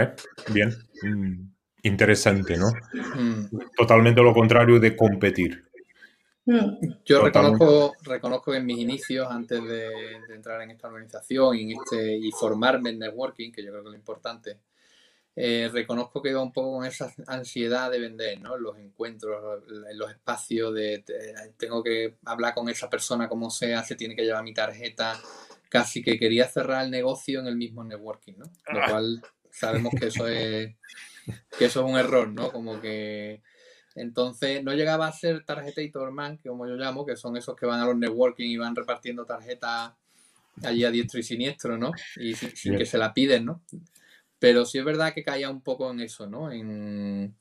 bien. 0.49 0.75
Mm, 1.03 1.51
interesante, 1.83 2.57
¿no? 2.57 2.69
Mm. 3.17 3.51
Totalmente 3.77 4.23
lo 4.23 4.33
contrario 4.33 4.81
de 4.81 4.97
competir. 4.97 5.68
Mm. 6.49 6.95
Yo 7.05 7.23
reconozco, 7.23 7.95
reconozco 8.01 8.53
que 8.53 8.57
en 8.57 8.65
mis 8.65 8.79
inicios, 8.79 9.29
antes 9.31 9.63
de, 9.63 9.91
de, 10.27 10.35
entrar 10.35 10.63
en 10.63 10.71
esta 10.71 10.89
organización 10.89 11.57
y, 11.57 11.63
en 11.65 11.79
este, 11.79 12.17
y 12.17 12.31
formarme 12.31 12.89
en 12.89 13.01
networking, 13.01 13.53
que 13.53 13.63
yo 13.63 13.71
creo 13.71 13.83
que 13.83 13.89
es 13.89 13.93
lo 13.93 13.99
importante, 13.99 14.59
eh, 15.37 15.69
reconozco 15.71 16.23
que 16.23 16.31
iba 16.31 16.43
un 16.43 16.55
poco 16.55 16.79
con 16.79 16.87
esa 16.87 17.13
ansiedad 17.27 17.91
de 17.91 18.01
vender, 18.01 18.41
¿no? 18.41 18.57
Los 18.57 18.79
encuentros, 18.79 19.63
en 19.69 19.99
los 19.99 20.11
espacios 20.11 20.73
de, 20.73 21.05
de, 21.07 21.53
tengo 21.59 21.83
que 21.83 22.17
hablar 22.25 22.55
con 22.55 22.71
esa 22.71 22.89
persona 22.89 23.29
como 23.29 23.51
sea, 23.51 23.85
se 23.85 23.95
tiene 23.95 24.17
que 24.17 24.25
llevar 24.25 24.43
mi 24.43 24.55
tarjeta, 24.55 25.21
casi 25.69 26.03
que 26.03 26.19
quería 26.19 26.49
cerrar 26.49 26.83
el 26.83 26.91
negocio 26.91 27.41
en 27.41 27.47
el 27.47 27.57
mismo 27.57 27.85
networking, 27.85 28.39
¿no? 28.39 28.47
Lo 28.73 28.83
ah. 28.83 28.87
cual 28.89 29.23
sabemos 29.51 29.93
que 30.01 30.07
eso 30.07 30.27
es 30.27 30.75
que 31.59 31.67
eso 31.67 31.85
es 31.85 31.93
un 31.93 31.99
error, 31.99 32.29
¿no? 32.29 32.51
Como 32.51 32.81
que 32.81 33.43
entonces 34.01 34.63
no 34.65 34.73
llegaba 34.73 35.07
a 35.07 35.13
ser 35.13 35.45
tarjetator 35.45 36.11
man, 36.11 36.39
como 36.39 36.67
yo 36.67 36.75
llamo, 36.77 37.05
que 37.05 37.17
son 37.17 37.37
esos 37.37 37.57
que 37.57 37.67
van 37.67 37.81
a 37.81 37.87
los 37.87 37.97
networking 37.97 38.49
y 38.49 38.57
van 38.57 38.77
repartiendo 38.77 39.25
tarjetas 39.25 39.93
allí 40.65 40.85
a 40.85 40.91
diestro 40.91 41.21
y 41.21 41.23
siniestro, 41.23 41.77
¿no? 41.79 41.93
Y 42.17 42.35
sin, 42.35 42.57
sin 42.57 42.77
que 42.77 42.87
se 42.87 42.99
la 42.99 43.13
piden, 43.13 43.45
¿no? 43.45 43.63
Pero 44.39 44.65
sí 44.65 44.79
es 44.79 44.85
verdad 44.85 45.13
que 45.13 45.25
caía 45.25 45.51
un 45.51 45.61
poco 45.61 45.91
en 45.91 46.01
eso, 46.01 46.27
¿no? 46.27 46.51
En, 46.51 47.35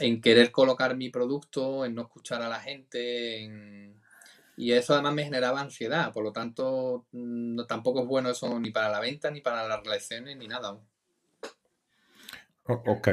en 0.00 0.20
querer 0.20 0.50
colocar 0.50 0.96
mi 0.96 1.10
producto, 1.10 1.84
en 1.84 1.94
no 1.94 2.02
escuchar 2.02 2.42
a 2.42 2.48
la 2.48 2.60
gente, 2.60 3.42
en 3.42 3.94
y 4.56 4.72
eso 4.72 4.92
además 4.92 5.14
me 5.14 5.24
generaba 5.24 5.60
ansiedad, 5.60 6.12
por 6.12 6.22
lo 6.22 6.32
tanto, 6.32 7.06
mm, 7.12 7.56
no, 7.56 7.66
tampoco 7.66 8.00
es 8.02 8.06
bueno 8.06 8.30
eso 8.30 8.58
ni 8.60 8.70
para 8.70 8.88
la 8.88 9.00
venta, 9.00 9.30
ni 9.30 9.40
para 9.40 9.66
las 9.66 9.82
relaciones, 9.82 10.36
ni 10.36 10.46
nada. 10.46 10.78
Ok. 12.66 13.08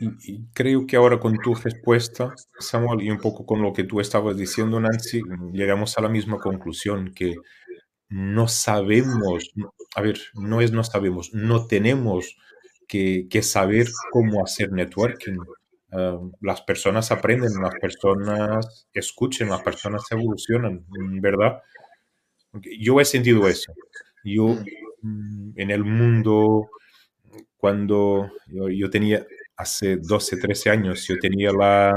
Y, 0.00 0.46
creo 0.52 0.86
que 0.86 0.96
ahora 0.96 1.18
con 1.18 1.36
tu 1.38 1.54
respuesta, 1.54 2.34
Samuel, 2.60 3.02
y 3.02 3.10
un 3.10 3.18
poco 3.18 3.44
con 3.44 3.62
lo 3.62 3.72
que 3.72 3.84
tú 3.84 4.00
estabas 4.00 4.36
diciendo, 4.36 4.80
Nancy, 4.80 5.22
llegamos 5.52 5.98
a 5.98 6.02
la 6.02 6.08
misma 6.08 6.38
conclusión, 6.38 7.12
que 7.14 7.34
no 8.08 8.48
sabemos, 8.48 9.50
a 9.96 10.02
ver, 10.02 10.18
no 10.34 10.60
es 10.60 10.72
no 10.72 10.84
sabemos, 10.84 11.30
no 11.34 11.66
tenemos 11.66 12.36
que, 12.86 13.26
que 13.28 13.42
saber 13.42 13.88
cómo 14.12 14.42
hacer 14.44 14.72
networking. 14.72 15.38
Uh, 15.90 16.30
las 16.40 16.60
personas 16.62 17.10
aprenden, 17.10 17.50
las 17.62 17.74
personas 17.80 18.86
escuchen, 18.92 19.48
las 19.48 19.62
personas 19.62 20.02
evolucionan, 20.10 20.84
¿verdad? 21.20 21.62
Yo 22.78 23.00
he 23.00 23.04
sentido 23.04 23.48
eso. 23.48 23.72
Yo 24.24 24.58
mm, 25.02 25.52
en 25.56 25.70
el 25.70 25.84
mundo, 25.84 26.68
cuando 27.58 28.30
yo, 28.46 28.88
tenía, 28.88 29.26
hace 29.56 29.96
12, 29.96 30.36
13 30.38 30.70
años, 30.70 31.06
yo 31.06 31.18
tenía 31.18 31.50
la, 31.52 31.92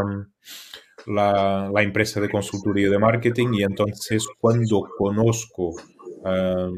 la, 1.06 1.84
empresa 1.84 2.20
de 2.20 2.30
consultoría 2.30 2.90
de 2.90 3.00
marketing 3.00 3.50
y 3.54 3.64
entonces 3.64 4.28
cuando 4.40 4.90
conozco 4.98 5.70
uh, 5.70 6.76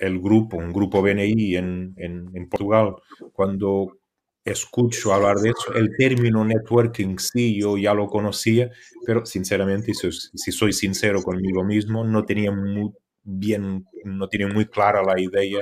el 0.00 0.20
grupo, 0.20 0.56
un 0.56 0.72
grupo 0.72 1.02
BNI 1.02 1.56
en, 1.56 1.94
en, 1.96 2.30
en 2.34 2.48
Portugal, 2.48 2.96
cuando 3.32 3.98
escucho 4.46 5.12
hablar 5.12 5.36
de 5.36 5.50
eso. 5.50 5.74
El 5.74 5.90
término 5.96 6.44
networking 6.44 7.18
sí, 7.18 7.60
yo 7.60 7.76
ya 7.76 7.92
lo 7.92 8.06
conocía, 8.06 8.70
pero 9.04 9.26
sinceramente, 9.26 9.92
si, 9.92 10.10
si 10.10 10.52
soy 10.52 10.72
sincero 10.72 11.22
conmigo 11.22 11.64
mismo, 11.64 12.04
no 12.04 12.24
tenía 12.24 12.52
muy 12.52 12.92
bien, 13.26 13.84
no 14.04 14.28
tenía 14.28 14.48
muy 14.48 14.66
clara 14.66 15.02
la 15.02 15.20
idea 15.20 15.60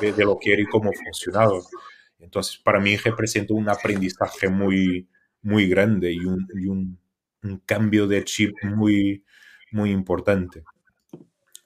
de, 0.00 0.12
de 0.12 0.24
lo 0.24 0.38
que 0.38 0.52
era 0.52 0.62
y 0.62 0.66
cómo 0.66 0.92
funcionaba. 0.92 1.58
Entonces, 2.18 2.58
para 2.58 2.80
mí 2.80 2.96
representa 2.96 3.54
un 3.54 3.68
aprendizaje 3.68 4.48
muy, 4.48 5.08
muy 5.42 5.68
grande 5.68 6.12
y 6.12 6.18
un, 6.18 6.46
y 6.54 6.66
un, 6.66 6.98
un 7.42 7.58
cambio 7.64 8.06
de 8.06 8.24
chip 8.24 8.54
muy, 8.62 9.24
muy 9.72 9.90
importante. 9.90 10.62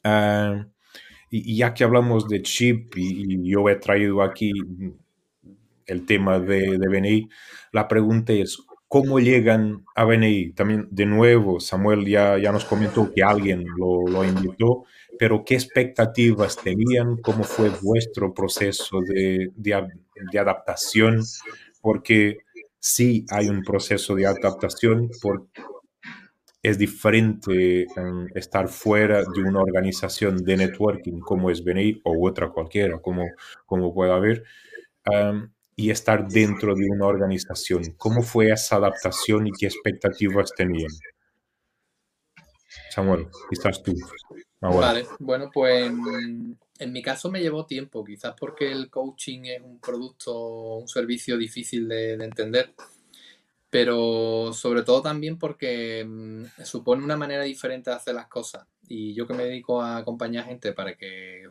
Uh, 0.04 0.64
y, 1.30 1.52
y, 1.52 1.57
ya 1.59 1.75
que 1.75 1.85
hablamos 1.85 2.28
de 2.28 2.42
chip 2.42 2.97
y, 2.97 3.35
y 3.35 3.50
yo 3.50 3.69
he 3.69 3.76
traído 3.76 4.23
aquí 4.23 4.52
el 5.87 6.07
tema 6.07 6.40
de, 6.40 6.78
de, 6.78 6.88
BNI. 6.88 7.28
La 7.73 7.88
pregunta 7.88 8.33
es, 8.33 8.59
¿cómo 8.88 9.19
llegan 9.21 9.85
a 9.95 10.04
BNI? 10.04 10.52
También, 10.52 10.88
de 10.90 11.07
nuevo, 11.07 11.61
Samuel 11.61 12.07
ya, 12.07 12.38
ya 12.38 12.52
nos 12.52 12.64
comentó 12.64 13.12
que 13.12 13.23
alguien 13.23 13.64
lo, 13.76 14.07
lo 14.09 14.25
invitó, 14.25 14.85
pero 15.21 15.45
¿qué 15.45 15.53
expectativas 15.53 16.57
tenían? 16.57 17.19
¿Cómo 17.19 17.45
fue 17.45 17.69
vuestro 17.83 18.33
proceso 18.33 19.00
de, 19.03 19.53
adaptación? 20.41 21.21
Porque 21.83 22.39
sí 22.79 23.27
hay 23.29 23.50
un 23.50 23.62
proceso 23.62 24.15
de 24.15 24.25
adaptación, 24.25 25.11
es 26.62 26.79
diferente 26.79 27.87
um, 27.99 28.29
estar 28.35 28.69
fuera 28.69 29.19
de 29.19 29.43
una 29.43 29.61
organización 29.61 30.39
de 30.39 30.57
networking 30.57 31.21
como 31.21 31.50
es 31.50 31.62
BNI 31.62 32.00
o 32.05 32.27
otra 32.27 32.49
cualquiera, 32.49 32.99
como, 32.99 33.27
como 33.67 33.93
pueda 33.93 34.15
haber. 34.15 34.45
Um, 35.05 35.50
y 35.77 35.91
estar 35.91 36.29
dentro 36.29 36.75
de 36.75 36.87
una 36.91 37.05
organización. 37.07 37.83
¿Cómo 37.99 38.23
fue 38.23 38.53
esa 38.53 38.77
adaptación 38.77 39.49
y 39.49 39.50
qué 39.53 39.67
expectativas 39.67 40.50
tenían? 40.57 40.93
Samuel, 42.91 43.29
quizás 43.50 43.83
tú. 43.83 43.95
Ahora. 44.61 44.88
Vale, 44.88 45.07
bueno, 45.19 45.50
pues 45.52 45.90
en, 46.79 46.93
mi 46.93 47.02
caso 47.02 47.31
me 47.31 47.40
llevó 47.40 47.64
tiempo, 47.64 48.05
quizás 48.05 48.35
porque 48.38 48.71
el 48.71 48.90
coaching 48.90 49.45
es 49.45 49.62
un 49.62 49.79
producto, 49.79 50.76
un 50.76 50.88
servicio 50.88 51.38
difícil 51.38 51.88
de, 51.88 52.19
de 52.19 52.25
entender, 52.25 52.75
pero 53.71 54.52
sobre 54.52 54.83
todo 54.83 55.00
también 55.00 55.38
porque 55.38 56.05
mmm, 56.07 56.45
supone 56.64 57.05
una 57.05 57.17
manera 57.17 57.45
diferente 57.45 57.90
de 57.90 57.97
hacer 57.97 58.14
las 58.14 58.26
cosas. 58.26 58.67
Y 58.88 59.14
yo 59.14 59.26
que 59.26 59.35
me 59.35 59.45
dedico 59.45 59.81
a 59.81 59.99
acompañar 59.99 60.47
gente 60.47 60.73
para 60.73 60.97
que 60.97 61.49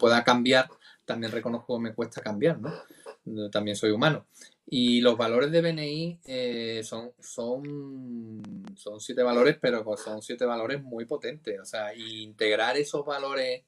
pueda 0.00 0.24
cambiar, 0.24 0.68
también 1.04 1.30
reconozco 1.30 1.76
que 1.76 1.82
me 1.82 1.94
cuesta 1.94 2.22
cambiar, 2.22 2.58
¿no? 2.58 3.50
también 3.50 3.76
soy 3.76 3.90
humano. 3.90 4.26
Y 4.70 5.00
los 5.00 5.16
valores 5.16 5.50
de 5.50 5.62
BNI 5.62 6.20
eh, 6.26 6.82
son, 6.84 7.12
son, 7.18 8.52
son 8.76 9.00
siete 9.00 9.22
valores, 9.22 9.56
pero 9.60 9.82
pues 9.82 10.00
son 10.00 10.20
siete 10.20 10.44
valores 10.44 10.82
muy 10.82 11.06
potentes. 11.06 11.58
O 11.58 11.64
sea, 11.64 11.94
integrar 11.94 12.76
esos 12.76 13.04
valores 13.06 13.62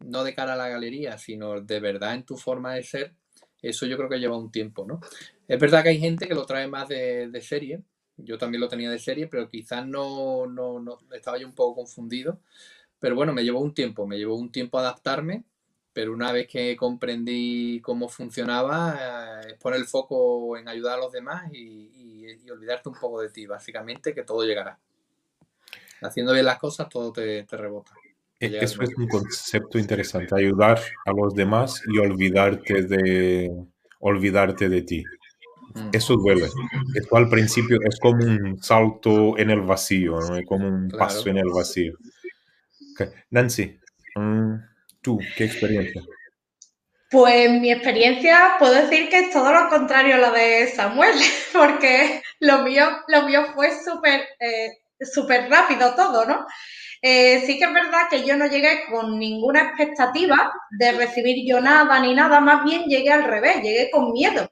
no 0.00 0.24
de 0.24 0.34
cara 0.34 0.54
a 0.54 0.56
la 0.56 0.68
galería, 0.68 1.18
sino 1.18 1.60
de 1.60 1.80
verdad 1.80 2.14
en 2.14 2.24
tu 2.24 2.36
forma 2.36 2.74
de 2.74 2.82
ser, 2.82 3.14
eso 3.62 3.86
yo 3.86 3.96
creo 3.96 4.08
que 4.08 4.18
lleva 4.18 4.36
un 4.36 4.50
tiempo, 4.50 4.84
¿no? 4.86 5.00
Es 5.48 5.58
verdad 5.58 5.82
que 5.82 5.90
hay 5.90 5.98
gente 5.98 6.26
que 6.28 6.34
lo 6.34 6.46
trae 6.46 6.66
más 6.66 6.88
de, 6.88 7.40
serie, 7.42 7.82
yo 8.16 8.38
también 8.38 8.60
lo 8.60 8.68
tenía 8.68 8.90
de 8.90 8.98
serie, 8.98 9.26
pero 9.26 9.48
quizás 9.48 9.86
no, 9.86 10.46
no, 10.46 10.80
no, 10.80 10.98
estaba 11.12 11.38
yo 11.38 11.46
un 11.46 11.54
poco 11.54 11.76
confundido, 11.76 12.40
pero 12.98 13.14
bueno, 13.14 13.32
me 13.32 13.44
llevó 13.44 13.60
un 13.60 13.74
tiempo, 13.74 14.06
me 14.06 14.18
llevó 14.18 14.36
un 14.36 14.50
tiempo 14.52 14.78
adaptarme, 14.78 15.44
pero 15.96 16.12
una 16.12 16.30
vez 16.30 16.46
que 16.46 16.76
comprendí 16.76 17.80
cómo 17.80 18.06
funcionaba, 18.10 19.40
eh, 19.40 19.52
es 19.52 19.54
poner 19.54 19.80
el 19.80 19.86
foco 19.86 20.54
en 20.58 20.68
ayudar 20.68 20.98
a 20.98 21.00
los 21.00 21.10
demás 21.10 21.50
y, 21.50 22.26
olvidarte 22.52 22.90
un 22.90 22.96
poco 22.96 23.22
de 23.22 23.30
ti, 23.30 23.46
básicamente, 23.46 24.12
que 24.12 24.22
todo 24.22 24.44
llegará. 24.44 24.78
Haciendo 26.02 26.34
bien 26.34 26.44
las 26.44 26.58
cosas, 26.58 26.90
todo 26.90 27.12
te, 27.12 27.44
te 27.44 27.56
rebota. 27.56 27.92
E, 28.38 28.58
eso 28.60 28.82
es 28.82 28.90
un 28.94 29.08
concepto 29.08 29.78
interesante, 29.78 30.34
ayudar 30.36 30.78
a 31.06 31.12
los 31.12 31.34
demás 31.34 31.82
y 31.90 31.96
olvidarte 31.98 32.82
de, 32.82 33.50
olvidarte 34.00 34.68
de 34.68 34.82
ti. 34.82 35.02
Mm. 35.74 35.88
Eso 35.92 36.16
duele. 36.16 36.50
Esto 36.94 37.16
al 37.16 37.30
principio 37.30 37.78
es 37.82 37.98
como 37.98 38.22
un 38.22 38.62
salto 38.62 39.38
en 39.38 39.48
el 39.48 39.62
vacío, 39.62 40.20
¿no? 40.20 40.36
es 40.36 40.44
como 40.44 40.68
un 40.68 40.90
paso 40.90 41.30
en 41.30 41.38
el 41.38 41.48
vacío. 41.48 41.94
Nancy, 43.30 43.78
mm, 44.14 44.56
¿qué 45.36 45.44
experiencia? 45.44 46.02
Pues 47.10 47.50
mi 47.50 47.70
experiencia 47.70 48.56
puedo 48.58 48.74
decir 48.74 49.08
que 49.08 49.20
es 49.20 49.30
todo 49.30 49.52
lo 49.52 49.68
contrario 49.68 50.16
a 50.16 50.18
la 50.18 50.32
de 50.32 50.66
Samuel, 50.66 51.14
porque 51.52 52.22
lo 52.40 52.62
mío, 52.62 52.84
lo 53.08 53.22
mío 53.22 53.46
fue 53.54 53.70
súper 53.72 54.26
eh, 54.40 55.48
rápido 55.48 55.94
todo, 55.94 56.24
¿no? 56.24 56.46
Eh, 57.02 57.44
sí 57.46 57.58
que 57.58 57.66
es 57.66 57.72
verdad 57.72 58.08
que 58.10 58.24
yo 58.24 58.36
no 58.36 58.46
llegué 58.46 58.86
con 58.90 59.18
ninguna 59.18 59.62
expectativa 59.62 60.52
de 60.70 60.92
recibir 60.92 61.46
yo 61.46 61.60
nada 61.60 62.00
ni 62.00 62.14
nada, 62.14 62.40
más 62.40 62.64
bien 62.64 62.84
llegué 62.84 63.12
al 63.12 63.24
revés, 63.24 63.62
llegué 63.62 63.90
con 63.90 64.12
miedo. 64.12 64.50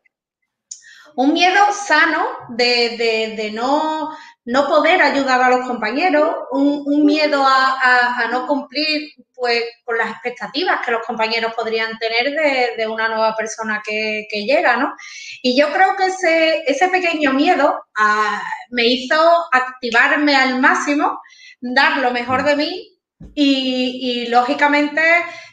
Un 1.16 1.32
miedo 1.32 1.60
sano 1.72 2.26
de, 2.50 3.50
no, 3.54 4.16
no, 4.44 4.68
poder 4.68 5.00
ayudar 5.00 5.40
a 5.42 5.48
los 5.48 5.66
compañeros, 5.66 6.34
un, 6.50 7.04
miedo 7.04 7.44
a, 7.46 8.28
no 8.30 8.46
cumplir 8.46 9.12
pues, 9.34 9.62
con 9.84 9.98
las 9.98 10.10
expectativas 10.10 10.80
que 10.84 10.92
los 10.92 11.04
compañeros 11.04 11.54
podrían 11.54 11.98
tener 11.98 12.76
de, 12.76 12.86
una 12.86 13.08
nueva 13.08 13.34
persona 13.34 13.82
que, 13.84 14.26
llega, 14.30 14.76
¿no? 14.76 14.94
Y 15.42 15.56
yo 15.58 15.72
creo 15.72 15.96
que 15.96 16.06
ese, 16.06 16.62
ese 16.66 16.88
pequeño 16.88 17.32
miedo 17.32 17.84
ah, 17.96 18.42
me 18.70 18.86
hizo 18.86 19.16
activarme 19.52 20.36
al 20.36 20.60
máximo 20.60 21.20
dar 21.60 21.98
lo 21.98 22.10
mejor 22.10 22.44
de 22.44 22.56
mí 22.56 22.94
y, 23.34 24.26
lógicamente 24.28 25.00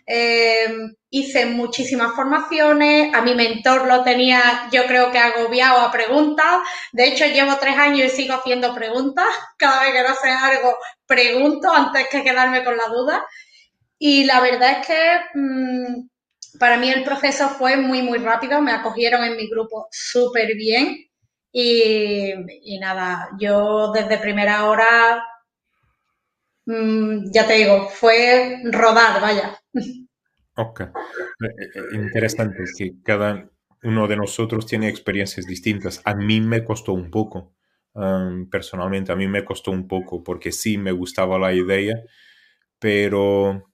eh, 0.06 0.68
hice 1.10 1.46
muchísimas 1.46 2.14
formaciones, 2.16 3.14
a 3.14 3.22
mi 3.22 3.36
mentor 3.36 3.88
lo 3.88 4.04
tenía 4.04 4.68
yo 4.72 4.86
creo 4.88 5.12
que 5.12 5.20
agobiado 5.20 5.80
a 5.82 5.92
preguntas, 5.92 6.62
de 6.92 7.08
hecho 7.08 7.26
llevo 7.26 7.58
tres 7.60 7.78
años 7.78 8.08
y 8.08 8.16
sigo 8.16 8.36
haciendo 8.36 8.74
preguntas, 8.74 9.28
cada 9.58 9.84
vez 9.84 9.94
que 9.94 10.04
no 10.04 10.16
sé 10.16 10.30
algo 10.30 10.78
pregunto 11.06 11.72
antes 11.72 12.08
que 12.10 12.24
quedarme 12.24 12.64
con 12.64 12.78
la 12.78 12.88
duda 12.88 13.26
y 14.04 14.24
la 14.26 14.42
verdad 14.42 14.80
es 14.80 14.88
que 14.88 15.40
mm, 15.40 16.08
para 16.60 16.78
mí 16.78 16.90
el 16.90 17.04
proceso 17.04 17.50
fue 17.50 17.78
muy 17.78 18.02
muy 18.02 18.18
rápido, 18.18 18.62
me 18.62 18.72
acogieron 18.72 19.24
en 19.24 19.38
mi 19.38 19.50
grupo 19.50 19.88
súper 19.92 20.56
bien 20.56 20.98
y, 21.54 22.34
nada, 22.80 23.30
yo 23.40 23.92
desde 23.92 24.18
primera 24.18 24.66
hora 24.70 25.24
Mm, 26.66 27.32
ya 27.34 27.48
te 27.48 27.54
digo, 27.54 27.90
fue 27.90 28.62
rodar, 28.72 29.22
vaya. 29.22 29.60
Ok. 30.58 30.82
Eh, 30.82 30.90
eh, 31.40 31.82
interesante 31.94 32.66
que 32.78 32.92
cada 33.04 33.50
uno 33.84 34.08
de 34.08 34.18
nosotros 34.18 34.66
tiene 34.66 34.90
experiencias 34.90 35.48
distintas. 35.48 36.02
A 36.04 36.14
mí 36.14 36.42
me 36.42 36.66
costó 36.66 36.92
un 36.92 37.10
poco, 37.10 37.56
personalmente, 38.52 39.14
a 39.14 39.16
mí 39.16 39.28
me 39.28 39.46
costó 39.46 39.72
un 39.72 39.88
poco 39.88 40.22
porque 40.24 40.52
sí 40.52 40.78
me 40.78 40.92
gustaba 40.92 41.40
la 41.40 41.54
idea, 41.54 41.96
pero 42.80 43.71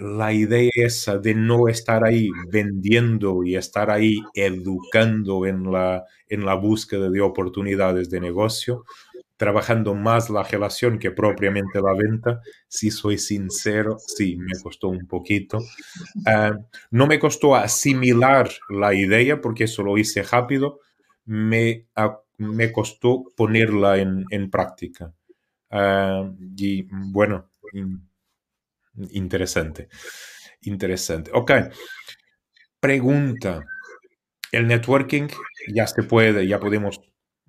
la 0.00 0.32
idea 0.32 0.70
esa 0.74 1.18
de 1.18 1.34
no 1.34 1.68
estar 1.68 2.04
ahí 2.04 2.28
vendiendo 2.50 3.44
y 3.44 3.56
estar 3.56 3.90
ahí 3.90 4.18
educando 4.34 5.46
en 5.46 5.70
la, 5.70 6.04
en 6.28 6.44
la 6.44 6.54
búsqueda 6.54 7.10
de 7.10 7.20
oportunidades 7.20 8.10
de 8.10 8.20
negocio, 8.20 8.84
trabajando 9.36 9.94
más 9.94 10.30
la 10.30 10.42
relación 10.42 10.98
que 10.98 11.10
propiamente 11.12 11.80
la 11.80 11.94
venta, 11.94 12.40
si 12.68 12.90
soy 12.90 13.18
sincero, 13.18 13.98
sí, 13.98 14.36
me 14.36 14.52
costó 14.62 14.88
un 14.88 15.06
poquito. 15.06 15.58
Ah, 16.26 16.52
no 16.90 17.06
me 17.06 17.18
costó 17.18 17.54
asimilar 17.56 18.50
la 18.70 18.94
idea 18.94 19.40
porque 19.40 19.64
eso 19.64 19.82
lo 19.82 19.98
hice 19.98 20.22
rápido, 20.22 20.80
me, 21.24 21.86
me 22.38 22.72
costó 22.72 23.24
ponerla 23.36 23.98
en, 23.98 24.24
en 24.30 24.50
práctica. 24.50 25.12
Ah, 25.70 26.30
y 26.56 26.84
bueno, 26.90 27.48
interesante, 29.10 29.88
interesante. 30.62 31.30
Ok, 31.34 31.52
pregunta. 32.80 33.64
El 34.52 34.66
networking 34.66 35.28
ya 35.72 35.86
se 35.86 36.02
puede, 36.02 36.46
ya 36.48 36.58
podemos 36.58 37.00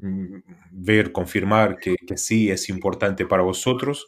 Mm, 0.02 0.42
ver, 0.72 1.12
confirmar 1.12 1.78
que, 1.78 1.96
sí 2.18 2.50
es 2.50 2.70
importante 2.70 3.28
para 3.28 3.44
vosotros, 3.44 4.08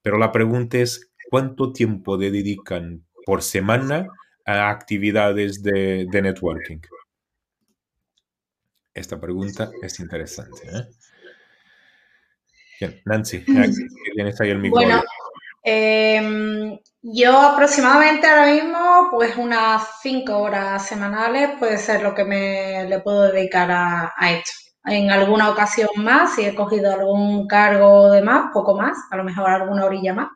pero 0.00 0.16
la 0.16 0.30
pregunta 0.30 0.78
es, 0.78 1.10
¿cuánto 1.30 1.72
tiempo 1.72 2.16
dedican 2.16 3.04
por 3.26 3.42
semana 3.42 4.06
a 4.46 4.70
actividades 4.70 5.62
de, 5.62 6.06
networking? 6.12 6.78
Esta 8.94 9.20
pregunta 9.20 9.72
es 9.82 9.98
interesante. 9.98 10.62
¿eh? 12.80 13.00
Nancy, 13.04 13.44
tienes 14.14 14.40
ahí 14.40 14.50
el 14.50 14.58
micrófono. 14.58 14.88
Bueno, 14.88 15.02
em, 15.62 16.78
yo 17.02 17.38
aproximadamente 17.40 18.26
ahora 18.26 18.52
mismo, 18.52 19.08
pues 19.10 19.36
unas 19.36 20.00
cinco 20.02 20.38
horas 20.38 20.86
semanales 20.86 21.50
puede 21.58 21.78
ser 21.78 22.02
lo 22.02 22.14
que 22.14 22.24
me 22.24 22.84
le 22.88 23.00
puedo 23.00 23.32
dedicar 23.32 23.70
a 23.70 24.32
esto 24.32 24.52
en 24.84 25.10
alguna 25.10 25.50
ocasión 25.50 25.88
más, 25.96 26.34
si 26.34 26.42
he 26.42 26.54
cogido 26.54 26.92
algún 26.92 27.46
cargo 27.46 28.10
de 28.10 28.22
más, 28.22 28.50
poco 28.52 28.76
más, 28.76 28.96
a 29.10 29.16
lo 29.16 29.24
mejor 29.24 29.48
alguna 29.48 29.84
orilla 29.84 30.14
más, 30.14 30.28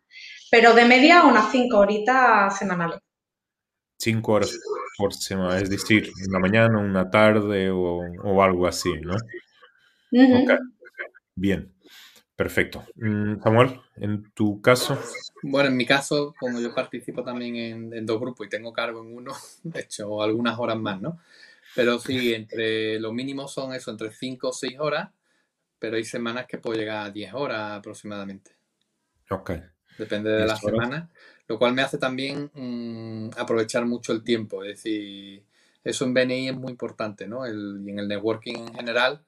pero 0.51 0.75
de 0.75 0.85
media 0.85 1.25
unas 1.25 1.51
cinco 1.51 1.79
horitas 1.79 2.57
semanales. 2.57 3.01
Cinco 3.99 4.35
horas 4.35 4.59
por 4.99 5.15
semana, 5.15 5.59
es 5.59 5.71
decir, 5.71 6.13
una 6.29 6.39
mañana, 6.39 6.79
una 6.79 7.11
tarde 7.11 7.71
o, 7.71 8.43
algo 8.43 8.67
así, 8.67 8.93
¿no? 9.01 9.17
Bien, 11.35 11.75
perfecto. 12.37 12.85
Mm, 12.95 13.43
Samuel, 13.43 13.81
en 13.97 14.31
tu 14.33 14.61
caso. 14.61 14.99
Bueno, 15.43 15.69
en 15.69 15.77
mi 15.77 15.87
caso, 15.87 16.35
como 16.39 16.61
yo 16.61 16.75
participo 16.75 17.25
también 17.25 17.57
en, 17.57 17.93
en 17.93 18.07
dos 18.07 18.21
grupos 18.21 18.47
y 18.47 18.51
tengo 18.51 18.73
cargo 18.73 19.03
en 19.03 19.17
uno, 19.17 19.33
de 19.65 19.81
hecho, 19.81 20.23
algunas 20.23 20.59
horas 20.59 20.77
más, 20.77 21.01
¿no? 21.01 21.19
Pero 21.75 21.99
sí, 21.99 22.33
entre 22.33 22.99
lo 23.01 23.13
mínimo 23.13 23.49
son 23.49 23.75
eso, 23.75 23.91
entre 23.91 24.11
5 24.11 24.49
o 24.49 24.53
6 24.53 24.79
horas, 24.79 25.11
pero 25.79 25.97
hay 25.97 26.05
semanas 26.05 26.47
que 26.47 26.59
puedo 26.59 26.79
llegar 26.79 27.07
a 27.07 27.11
10 27.11 27.35
horas 27.35 27.79
aproximadamente. 27.79 28.53
Ok. 29.31 29.53
Depende 29.99 30.31
de 30.31 30.47
la 30.47 30.57
semana, 30.57 31.11
lo 31.49 31.59
cual 31.59 31.75
me 31.75 31.83
hace 31.83 31.99
también 31.99 32.51
mm, 32.55 33.31
aprovechar 33.37 33.85
mucho 33.87 34.13
el 34.13 34.23
tiempo. 34.23 34.63
Es 34.63 34.77
decir, 34.77 35.43
eso 35.85 36.05
en 36.05 36.15
BNI 36.15 36.49
es 36.49 36.57
muy 36.57 36.71
importante, 36.71 37.27
¿no? 37.27 37.45
El, 37.45 37.83
y 37.85 37.91
en 37.91 37.99
el 37.99 38.09
networking 38.09 38.57
en 38.57 38.75
general, 38.75 39.23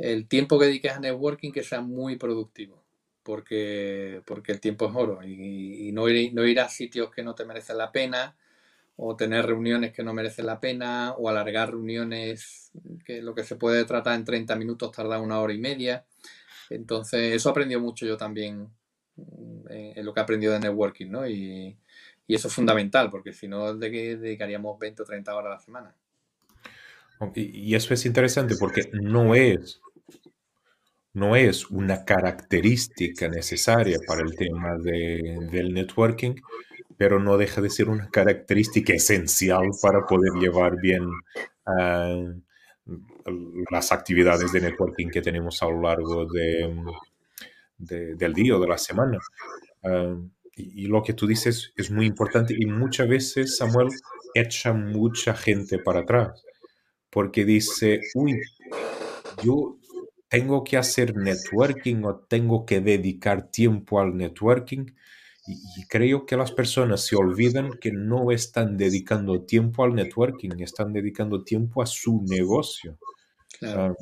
el 0.00 0.26
tiempo 0.26 0.58
que 0.58 0.66
dediques 0.66 0.92
a 0.92 1.00
networking 1.00 1.52
que 1.52 1.62
sea 1.62 1.80
muy 1.80 2.16
productivo, 2.16 2.82
porque, 3.22 4.22
porque 4.26 4.52
el 4.52 4.60
tiempo 4.60 4.88
es 4.88 4.94
oro 4.94 5.20
y, 5.24 5.88
y 5.88 5.92
no, 5.92 6.08
ir, 6.08 6.34
no 6.34 6.46
ir 6.46 6.60
a 6.60 6.68
sitios 6.68 7.10
que 7.10 7.22
no 7.22 7.34
te 7.34 7.44
merecen 7.44 7.78
la 7.78 7.92
pena 7.92 8.36
o 9.02 9.16
tener 9.16 9.46
reuniones 9.46 9.92
que 9.92 10.02
no 10.02 10.12
merecen 10.12 10.44
la 10.44 10.60
pena, 10.60 11.14
o 11.16 11.30
alargar 11.30 11.70
reuniones 11.70 12.70
que 13.02 13.22
lo 13.22 13.34
que 13.34 13.44
se 13.44 13.56
puede 13.56 13.86
tratar 13.86 14.14
en 14.14 14.26
30 14.26 14.56
minutos 14.56 14.92
tarda 14.92 15.18
una 15.18 15.40
hora 15.40 15.54
y 15.54 15.58
media. 15.58 16.04
Entonces, 16.68 17.34
eso 17.34 17.48
aprendió 17.48 17.80
mucho 17.80 18.04
yo 18.04 18.18
también 18.18 18.68
mm, 19.16 19.70
en, 19.70 20.04
lo 20.04 20.12
que 20.12 20.20
he 20.20 20.22
aprendido 20.22 20.52
de 20.52 20.60
networking, 20.60 21.10
¿no? 21.10 21.26
Y, 21.26 21.78
eso 22.28 22.46
es 22.46 22.54
fundamental, 22.54 23.10
porque 23.10 23.32
si 23.32 23.48
no, 23.48 23.74
¿de 23.74 23.90
qué 23.90 24.16
dedicaríamos 24.16 24.78
20 24.78 25.02
o 25.02 25.04
30 25.04 25.34
horas 25.34 25.46
a 25.46 25.54
la 25.54 25.60
semana? 25.60 25.96
Y 27.34 27.74
eso 27.74 27.92
es 27.92 28.06
interesante 28.06 28.54
porque 28.56 28.88
no 28.92 29.34
es, 29.34 29.80
no 31.12 31.36
es 31.36 31.70
una 31.70 32.04
característica 32.04 33.28
necesaria 33.28 33.98
para 34.06 34.22
el 34.22 34.34
tema 34.36 34.76
del 34.78 35.74
networking, 35.74 36.34
pero 36.96 37.18
no 37.18 37.36
deja 37.36 37.60
de 37.60 37.70
ser 37.70 37.88
una 37.88 38.08
característica 38.10 38.92
esencial 38.92 39.70
para 39.82 40.06
poder 40.06 40.32
llevar 40.40 40.76
bien 40.80 41.08
ah, 41.66 42.24
las 43.70 43.92
actividades 43.92 44.52
de 44.52 44.60
networking 44.60 45.08
que 45.08 45.22
tenemos 45.22 45.62
a 45.62 45.66
lo 45.66 45.82
largo 45.82 46.26
de, 46.26 46.72
del 47.78 48.34
día 48.34 48.56
o 48.56 48.60
de 48.60 48.68
la 48.68 48.78
semana. 48.78 49.18
Ah, 49.82 50.16
y, 50.54 50.86
lo 50.86 51.02
que 51.02 51.14
tú 51.14 51.26
dices 51.26 51.72
es 51.76 51.90
muy 51.90 52.06
importante 52.06 52.54
y 52.56 52.66
muchas 52.66 53.08
veces 53.08 53.56
Samuel 53.56 53.88
echa 54.34 54.72
mucha 54.72 55.34
gente 55.34 55.78
para 55.78 56.00
atrás 56.00 56.44
porque 57.08 57.44
dice, 57.44 58.00
uy, 58.14 58.40
yo 59.42 59.79
tengo 60.30 60.62
que 60.62 60.76
hacer 60.76 61.16
networking 61.16 62.04
o 62.04 62.16
tengo 62.16 62.64
que 62.64 62.80
dedicar 62.80 63.50
tiempo 63.50 64.00
al 64.00 64.16
networking. 64.16 64.86
Y, 65.46 65.84
creo 65.88 66.24
que 66.24 66.36
las 66.36 66.52
personas 66.52 67.04
se 67.04 67.16
olvidan 67.16 67.72
que 67.80 67.90
no 67.90 68.30
están 68.30 68.76
dedicando 68.76 69.42
tiempo 69.42 69.82
al 69.82 69.94
networking, 69.94 70.50
están 70.60 70.92
dedicando 70.92 71.42
tiempo 71.42 71.82
a 71.82 71.86
su 71.86 72.22
negocio. 72.28 72.96
Ah, 73.62 73.92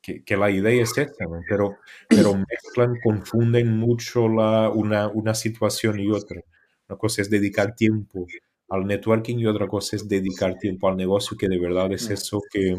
que, 0.00 0.36
la 0.38 0.50
idea 0.50 0.82
es 0.82 0.96
esta, 0.96 1.26
pero, 1.46 1.76
pero 2.08 2.32
mezclan, 2.34 2.94
confunden 3.04 3.76
mucho 3.76 4.26
la, 4.26 4.70
una, 4.70 5.08
una 5.08 5.34
situación 5.34 6.00
y 6.00 6.10
otra. 6.10 6.40
Una 6.88 6.96
cosa 6.98 7.20
es 7.20 7.28
dedicar 7.28 7.74
tiempo 7.74 8.26
al 8.70 8.86
networking 8.86 9.36
y 9.36 9.46
otra 9.46 9.66
cosa 9.66 9.96
es 9.96 10.08
dedicar 10.08 10.56
tiempo 10.58 10.88
al 10.88 10.96
negocio, 10.96 11.36
que 11.36 11.48
de 11.48 11.58
verdad 11.58 11.92
es 11.92 12.08
eso 12.08 12.40
que, 12.50 12.74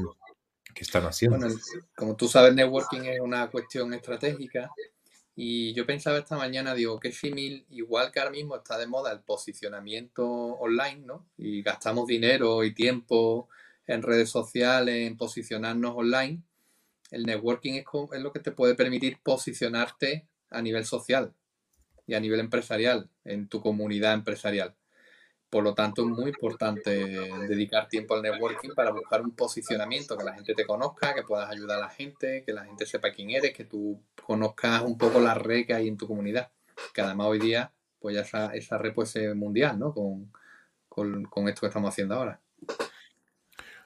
están 0.84 1.04
haciendo. 1.04 1.38
Bueno, 1.38 1.56
como 1.96 2.16
tú 2.16 2.28
sabes, 2.28 2.54
networking 2.54 3.02
es 3.02 3.20
una 3.20 3.50
cuestión 3.50 3.94
estratégica 3.94 4.72
y 5.36 5.74
yo 5.74 5.86
pensaba 5.86 6.18
esta 6.18 6.38
mañana, 6.38 6.74
digo, 6.74 7.00
que 7.00 7.12
símil, 7.12 7.66
igual 7.70 8.12
que 8.12 8.20
ahora 8.20 8.32
mismo 8.32 8.58
está 8.58 8.78
de 8.78 8.88
moda 8.88 9.12
el 9.12 9.22
posicionamiento 9.22 10.28
online, 10.28 11.06
¿no? 11.06 11.26
Y 11.38 11.62
gastamos 11.62 12.08
dinero 12.08 12.64
y 12.64 12.74
tiempo 12.74 13.48
en 13.88 14.02
redes 14.02 14.30
sociales, 14.30 15.08
en 15.08 15.18
posicionarnos 15.18 15.94
online, 15.96 16.44
el 17.12 17.26
networking 17.26 17.74
es, 17.74 17.86
es 18.14 18.22
lo 18.22 18.32
que 18.32 18.40
te 18.40 18.52
puede 18.52 18.76
permitir 18.76 19.20
posicionarte 19.24 20.28
a 20.50 20.62
nivel 20.62 20.86
social 20.86 21.34
y 22.06 22.14
a 22.16 22.20
nivel 22.20 22.40
empresarial, 22.40 23.10
en 23.24 23.48
tu 23.48 23.62
comunidad 23.62 24.14
empresarial. 24.14 24.76
Por 25.50 25.64
lo 25.64 25.74
tanto, 25.74 26.04
es 26.04 26.08
muy 26.08 26.30
importante 26.30 26.92
dedicar 27.48 27.88
tiempo 27.88 28.14
al 28.14 28.22
networking 28.22 28.70
para 28.76 28.92
buscar 28.92 29.22
un 29.22 29.32
posicionamiento, 29.32 30.16
que 30.16 30.24
la 30.24 30.36
gente 30.36 30.54
te 30.54 30.66
conozca, 30.66 31.16
que 31.16 31.24
puedas 31.24 31.50
ayudar 31.50 31.80
a 31.80 31.82
la 31.82 31.90
gente, 31.90 32.44
que 32.46 32.54
la 32.54 32.66
gente 32.66 32.86
sepa 32.86 33.12
quién 33.12 33.32
eres, 33.32 33.54
que 33.54 33.66
tú 33.66 34.00
conozcas 34.24 34.84
un 34.84 34.96
poco 34.96 35.20
la 35.20 35.34
red 35.34 35.66
que 35.66 35.74
hay 35.74 35.88
en 35.88 35.98
tu 35.98 36.08
comunidad. 36.08 36.52
Que 36.94 37.02
además 37.02 37.28
hoy 37.28 37.40
día, 37.40 37.72
pues 38.00 38.16
ya 38.16 38.22
esa, 38.22 38.54
esa 38.54 38.78
red 38.78 38.94
puede 38.94 39.08
ser 39.08 39.34
mundial, 39.34 39.80
¿no? 39.80 39.92
Con, 39.92 40.32
esto 41.48 41.62
que 41.62 41.68
estamos 41.68 41.90
haciendo 41.90 42.16
ahora. 42.16 42.40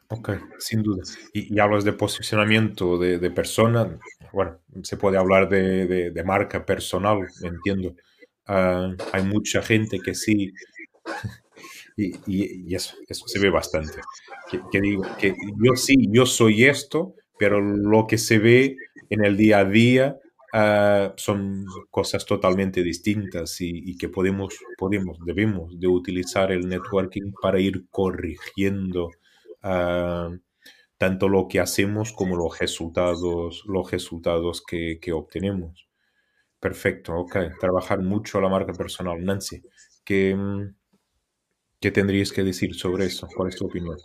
Ok, 0.09 0.31
sin 0.59 0.83
duda. 0.83 1.03
Y, 1.31 1.57
hablas 1.59 1.85
de 1.85 1.93
posicionamiento 1.93 2.97
de, 2.97 3.19
de, 3.19 3.31
persona, 3.31 3.97
bueno, 4.33 4.59
se 4.81 4.97
puede 4.97 5.17
hablar 5.17 5.47
de, 5.47 6.23
marca 6.25 6.65
personal, 6.65 7.25
entiendo. 7.41 7.95
Ah, 8.45 8.91
hay 9.13 9.23
mucha 9.23 9.61
gente 9.61 9.99
que 9.99 10.13
sí 10.13 10.53
y, 11.95 12.73
eso, 12.75 12.95
eso 13.07 13.27
se 13.27 13.39
ve 13.39 13.49
bastante. 13.49 14.01
Que, 14.71 14.81
digo, 14.81 15.03
que 15.19 15.35
yo 15.63 15.75
sí, 15.75 16.07
yo 16.11 16.25
soy 16.25 16.65
esto, 16.65 17.15
pero 17.37 17.61
lo 17.61 18.07
que 18.07 18.17
se 18.17 18.39
ve 18.39 18.77
en 19.09 19.25
el 19.25 19.37
día 19.37 19.59
a 19.59 19.65
día 19.65 20.17
ah, 20.53 21.13
son 21.17 21.65
cosas 21.89 22.25
totalmente 22.25 22.83
distintas 22.83 23.57
y, 23.59 23.97
que 23.97 24.09
podemos, 24.09 24.57
podemos, 24.77 25.17
debemos 25.25 25.79
de 25.79 25.87
utilizar 25.87 26.51
el 26.51 26.67
networking 26.67 27.33
para 27.41 27.59
ir 27.59 27.85
corrigiendo 27.89 29.09
ah, 29.61 30.29
tanto 30.97 31.27
lo 31.27 31.49
que 31.49 31.59
hacemos 31.59 32.13
como 32.13 32.37
los 32.37 32.59
resultados, 32.59 33.63
los 33.67 33.91
resultados 33.91 34.63
que, 34.65 35.11
obtenemos. 35.11 35.87
Perfecto, 36.61 37.13
ok. 37.15 37.35
Trabajar 37.59 38.01
mucho 38.01 38.39
la 38.39 38.47
marca 38.47 38.71
personal. 38.71 39.23
Nancy, 39.23 39.61
que 40.05 40.33
mm, 40.33 40.75
¿Qué 41.83 41.91
tendrías 41.91 42.31
que 42.31 42.43
decir 42.43 42.73
sobre 42.75 43.07
eso? 43.07 43.27
¿Cuál 43.35 43.49
es 43.49 43.57
tu 43.57 43.65
opinión? 43.65 43.97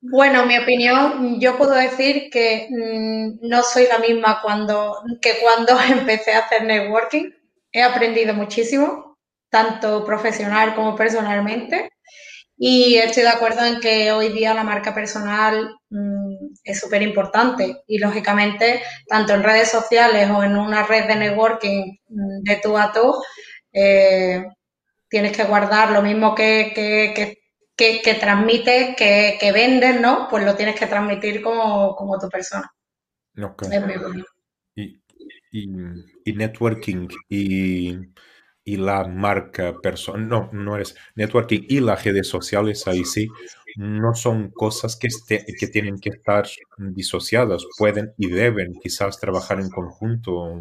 Bueno, 0.00 0.44
mi 0.46 0.58
opinión, 0.58 1.38
yo 1.38 1.56
puedo 1.56 1.74
decir 1.74 2.28
que 2.28 2.66
mm, 2.68 3.46
no 3.46 3.62
soy 3.62 3.86
la 3.86 4.00
misma 4.00 4.40
cuando, 4.42 4.96
que 5.22 5.34
cuando 5.40 5.78
empecé 5.88 6.32
a 6.32 6.40
hacer 6.40 6.64
networking. 6.64 7.30
He 7.70 7.82
aprendido 7.82 8.34
muchísimo, 8.34 9.16
tanto 9.48 10.04
profesional 10.04 10.74
como 10.74 10.96
personalmente. 10.96 11.88
Y 12.56 12.96
estoy 12.96 13.22
de 13.22 13.28
acuerdo 13.28 13.64
en 13.64 13.78
que 13.78 14.10
hoy 14.10 14.30
día 14.30 14.54
la 14.54 14.64
marca 14.64 14.92
personal 14.92 15.72
mm, 15.88 16.34
es 16.64 16.80
súper 16.80 17.02
importante. 17.02 17.76
Y 17.86 17.98
lógicamente, 17.98 18.82
tanto 19.06 19.34
en 19.34 19.44
redes 19.44 19.70
sociales 19.70 20.28
o 20.30 20.42
en 20.42 20.56
una 20.56 20.82
red 20.82 21.06
de 21.06 21.14
networking 21.14 21.96
mm, 22.08 22.42
de 22.42 22.56
tú 22.60 22.76
a 22.76 22.92
tú, 22.92 23.22
eh, 23.72 24.44
tienes 25.14 25.36
que 25.36 25.44
guardar 25.44 25.92
lo 25.92 26.02
mismo 26.02 26.34
que, 26.34 26.72
que, 26.74 27.38
que, 27.76 28.02
que 28.02 28.14
transmites, 28.14 28.96
que, 28.96 29.36
que, 29.38 29.52
vendes, 29.52 30.00
¿no? 30.00 30.26
Pues 30.28 30.44
lo 30.44 30.56
tienes 30.56 30.76
que 30.76 30.88
transmitir 30.88 31.40
como, 31.40 31.94
como 31.94 32.18
tu 32.18 32.28
persona. 32.28 32.68
y, 34.74 35.00
y, 35.52 36.32
networking 36.32 37.06
y, 37.28 37.96
y, 38.64 38.76
la 38.76 39.06
marca 39.06 39.80
personal, 39.80 40.28
no, 40.28 40.50
no 40.52 40.78
es 40.78 40.96
networking 41.14 41.64
y 41.68 41.78
las 41.78 42.02
redes 42.02 42.26
sociales, 42.26 42.88
ahí 42.88 43.04
sí, 43.04 43.28
no 43.76 44.16
son 44.16 44.50
cosas 44.50 44.96
que, 44.96 45.06
este, 45.06 45.44
que 45.60 45.68
tienen 45.68 46.00
que 46.00 46.08
estar 46.08 46.44
disociadas, 46.76 47.64
pueden 47.78 48.14
y 48.18 48.30
deben 48.30 48.72
quizás 48.82 49.20
trabajar 49.20 49.60
en 49.60 49.70
conjunto 49.70 50.58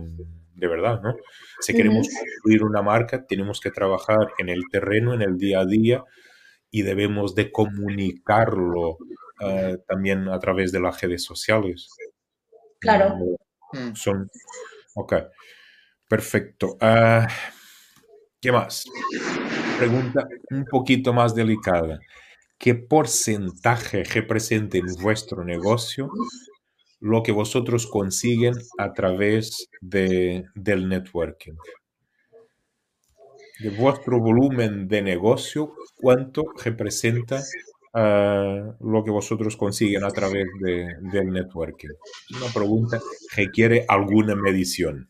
de 0.55 0.67
verdad, 0.67 1.01
¿no? 1.01 1.15
Si 1.59 1.73
queremos 1.73 2.07
construir 2.07 2.63
una 2.63 2.81
marca, 2.81 3.25
tenemos 3.25 3.59
que 3.59 3.71
trabajar 3.71 4.33
en 4.37 4.49
el 4.49 4.63
terreno, 4.71 5.13
en 5.13 5.21
el 5.21 5.37
día 5.37 5.61
a 5.61 5.65
día, 5.65 6.03
y 6.69 6.81
debemos 6.81 7.35
de 7.35 7.51
comunicarlo 7.51 8.97
eh, 9.39 9.77
también 9.87 10.27
a 10.29 10.39
través 10.39 10.71
de 10.71 10.79
las 10.79 10.99
redes 11.01 11.23
sociales. 11.23 11.89
Claro. 12.79 13.15
Mm. 13.71 13.93
Son, 13.95 14.29
ok, 14.95 15.13
perfecto. 16.07 16.77
Ah, 16.79 17.27
¿Qué 18.39 18.51
más? 18.51 18.83
Pregunta 19.77 20.27
un 20.51 20.65
poquito 20.65 21.13
más 21.13 21.33
delicada. 21.33 21.99
¿Qué 22.57 22.75
porcentaje 22.75 24.03
representa 24.03 24.77
en 24.77 24.85
vuestro 25.01 25.43
negocio 25.43 26.09
lo 27.03 27.21
que 27.21 27.33
vosotros 27.33 27.85
consiguen 27.85 28.53
a 28.77 28.93
través 28.93 29.67
de, 29.81 30.45
del 30.55 30.87
networking. 30.87 31.55
De 33.59 33.69
vuestro 33.71 34.21
volumen 34.21 34.87
de 34.87 35.01
negocio, 35.01 35.73
¿cuánto 35.97 36.45
representa 36.63 37.43
ah, 37.93 38.73
lo 38.79 39.03
que 39.03 39.11
vosotros 39.11 39.57
consiguen 39.57 40.05
a 40.05 40.11
través 40.11 40.47
de, 40.61 40.95
del 41.11 41.29
networking? 41.29 41.89
Una 42.37 42.53
pregunta 42.53 43.01
requiere 43.35 43.85
alguna 43.89 44.35
medición. 44.35 45.09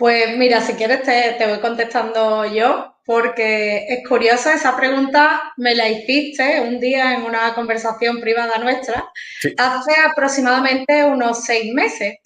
Pues 0.00 0.34
mira, 0.38 0.62
si 0.62 0.72
quieres 0.72 1.02
te, 1.02 1.34
te 1.36 1.46
voy 1.46 1.60
contestando 1.60 2.46
yo 2.46 2.96
porque 3.04 3.84
es 3.86 4.08
curioso, 4.08 4.48
esa 4.48 4.74
pregunta 4.74 5.52
me 5.58 5.74
la 5.74 5.90
hiciste 5.90 6.58
un 6.62 6.80
día 6.80 7.12
en 7.12 7.24
una 7.24 7.52
conversación 7.54 8.18
privada 8.18 8.56
nuestra, 8.56 9.12
hace 9.58 9.92
aproximadamente 10.10 11.04
unos 11.04 11.44
seis 11.44 11.70
meses. 11.74 12.16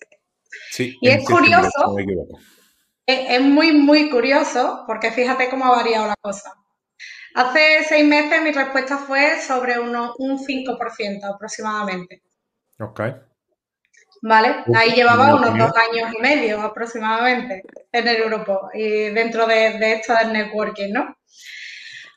Sí, 0.70 0.96
y 1.00 1.08
es 1.08 1.24
curioso, 1.24 1.96
es, 3.06 3.40
muy, 3.40 3.72
muy 3.72 4.08
curioso, 4.08 4.84
porque 4.86 5.10
fíjate 5.10 5.50
cómo 5.50 5.64
ha 5.64 5.74
variado 5.74 6.06
la 6.06 6.16
cosa. 6.20 6.54
Hace 7.34 7.82
seis 7.88 8.04
meses 8.06 8.40
mi 8.40 8.52
respuesta 8.52 8.98
fue 8.98 9.40
sobre 9.40 9.80
uno, 9.80 10.14
un 10.18 10.38
5% 10.38 11.24
aproximadamente. 11.24 12.22
Ok. 12.78 13.00
¿Vale? 14.24 14.64
Ahí 14.74 14.92
llevaba 14.92 15.34
unos 15.34 15.58
dos 15.58 15.72
años 15.76 16.10
y 16.16 16.22
medio 16.22 16.62
aproximadamente 16.62 17.62
en 17.92 18.08
el 18.08 18.24
grupo 18.24 18.70
y 18.72 19.10
dentro 19.10 19.46
de, 19.46 19.76
esto 19.92 20.14
del 20.14 20.32
networking, 20.32 20.92
¿no? 20.92 21.14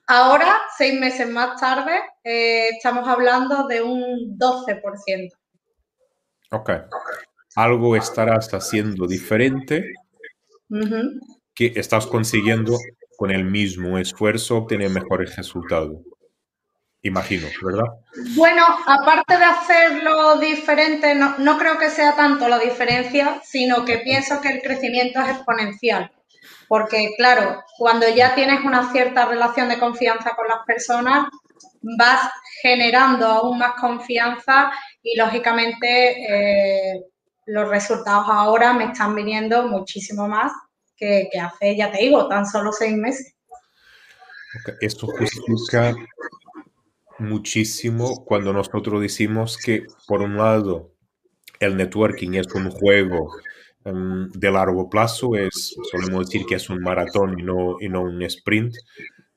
Ahora, 0.08 0.58
seis 0.78 0.98
meses 0.98 1.30
más 1.30 1.60
tarde, 1.60 2.00
eh, 2.24 2.70
estamos 2.70 3.06
hablando 3.10 3.68
de 3.68 3.82
un 3.82 4.38
12%. 4.40 5.34
Ok. 6.52 6.72
Algo 7.58 7.98
estarás 7.98 8.54
haciendo 8.54 9.06
diferente 9.06 9.94
que 11.54 11.74
estás 11.76 12.08
consiguiendo 12.08 12.78
con 13.18 13.32
el 13.32 13.44
mismo 13.44 13.98
esfuerzo 13.98 14.60
obtener 14.60 14.92
mejores 14.92 15.36
resultados 15.36 15.98
imagino, 17.08 17.48
¿verdad? 17.64 17.86
Bueno, 18.36 18.64
aparte 18.86 19.38
de 19.38 19.44
hacerlo 19.44 20.38
diferente, 20.40 21.16
no, 21.16 21.58
creo 21.58 21.78
que 21.78 21.90
sea 21.90 22.16
tanto 22.16 22.48
la 22.48 22.60
diferencia, 22.60 23.42
sino 23.44 23.86
que 23.86 24.00
pienso 24.00 24.42
que 24.42 24.50
el 24.50 24.62
crecimiento 24.62 25.20
es 25.22 25.30
exponencial. 25.30 26.12
Porque, 26.68 27.14
claro, 27.18 27.64
cuando 27.78 28.08
ya 28.10 28.36
tienes 28.36 28.64
una 28.64 28.92
cierta 28.92 29.26
relación 29.26 29.70
de 29.70 29.80
confianza 29.80 30.32
con 30.36 30.48
las 30.48 30.60
personas, 30.66 31.28
vas 31.98 32.30
generando 32.62 33.26
aún 33.26 33.58
más 33.58 33.74
confianza 33.80 34.72
y, 35.02 35.18
lógicamente, 35.18 36.96
eh, 36.96 37.04
los 37.46 37.70
resultados 37.70 38.26
ahora 38.28 38.74
me 38.74 38.86
están 38.86 39.16
viniendo 39.16 39.68
muchísimo 39.68 40.28
más 40.28 40.52
que, 40.98 41.30
hace, 41.40 41.76
ya 41.78 41.92
te 41.92 42.00
digo, 42.00 42.28
tan 42.28 42.46
solo 42.46 42.72
seis 42.72 42.96
meses. 42.96 43.34
Esto 44.82 45.08
justifica 45.08 45.96
muchísimo 47.20 48.24
cuando 48.26 48.54
nosotros 48.54 49.02
decimos 49.02 49.58
que, 49.58 49.86
por 50.08 50.22
un 50.22 50.38
lado, 50.38 50.92
el 51.60 51.76
networking 51.76 52.34
es 52.36 52.48
un 52.54 52.70
juego 52.70 53.32
em, 53.86 54.30
de 54.32 54.52
largo 54.52 54.90
plazo, 54.90 55.36
es, 55.36 55.76
solemos 55.92 56.28
decir 56.28 56.46
que 56.46 56.56
es 56.56 56.70
un 56.70 56.82
maratón 56.82 57.40
y 57.40 57.44
no, 57.44 57.78
y 57.80 57.90
no 57.90 58.02
un 58.02 58.22
sprint, 58.24 58.76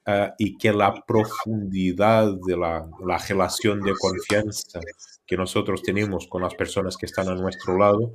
eh, 0.07 0.31
y 0.39 0.59
que 0.59 0.73
la 0.73 0.95
profundidad 1.07 2.33
de 2.47 2.57
la, 2.57 2.89
la, 3.05 3.19
relación 3.19 3.81
de 3.81 3.93
confianza 3.99 4.81
que 5.27 5.37
nosotros 5.37 5.83
tenemos 5.83 6.27
con 6.27 6.43
las 6.43 6.55
personas 6.55 6.97
que 6.97 7.07
están 7.07 7.29
a 7.29 7.35
nuestro 7.35 7.79
lado 7.79 8.15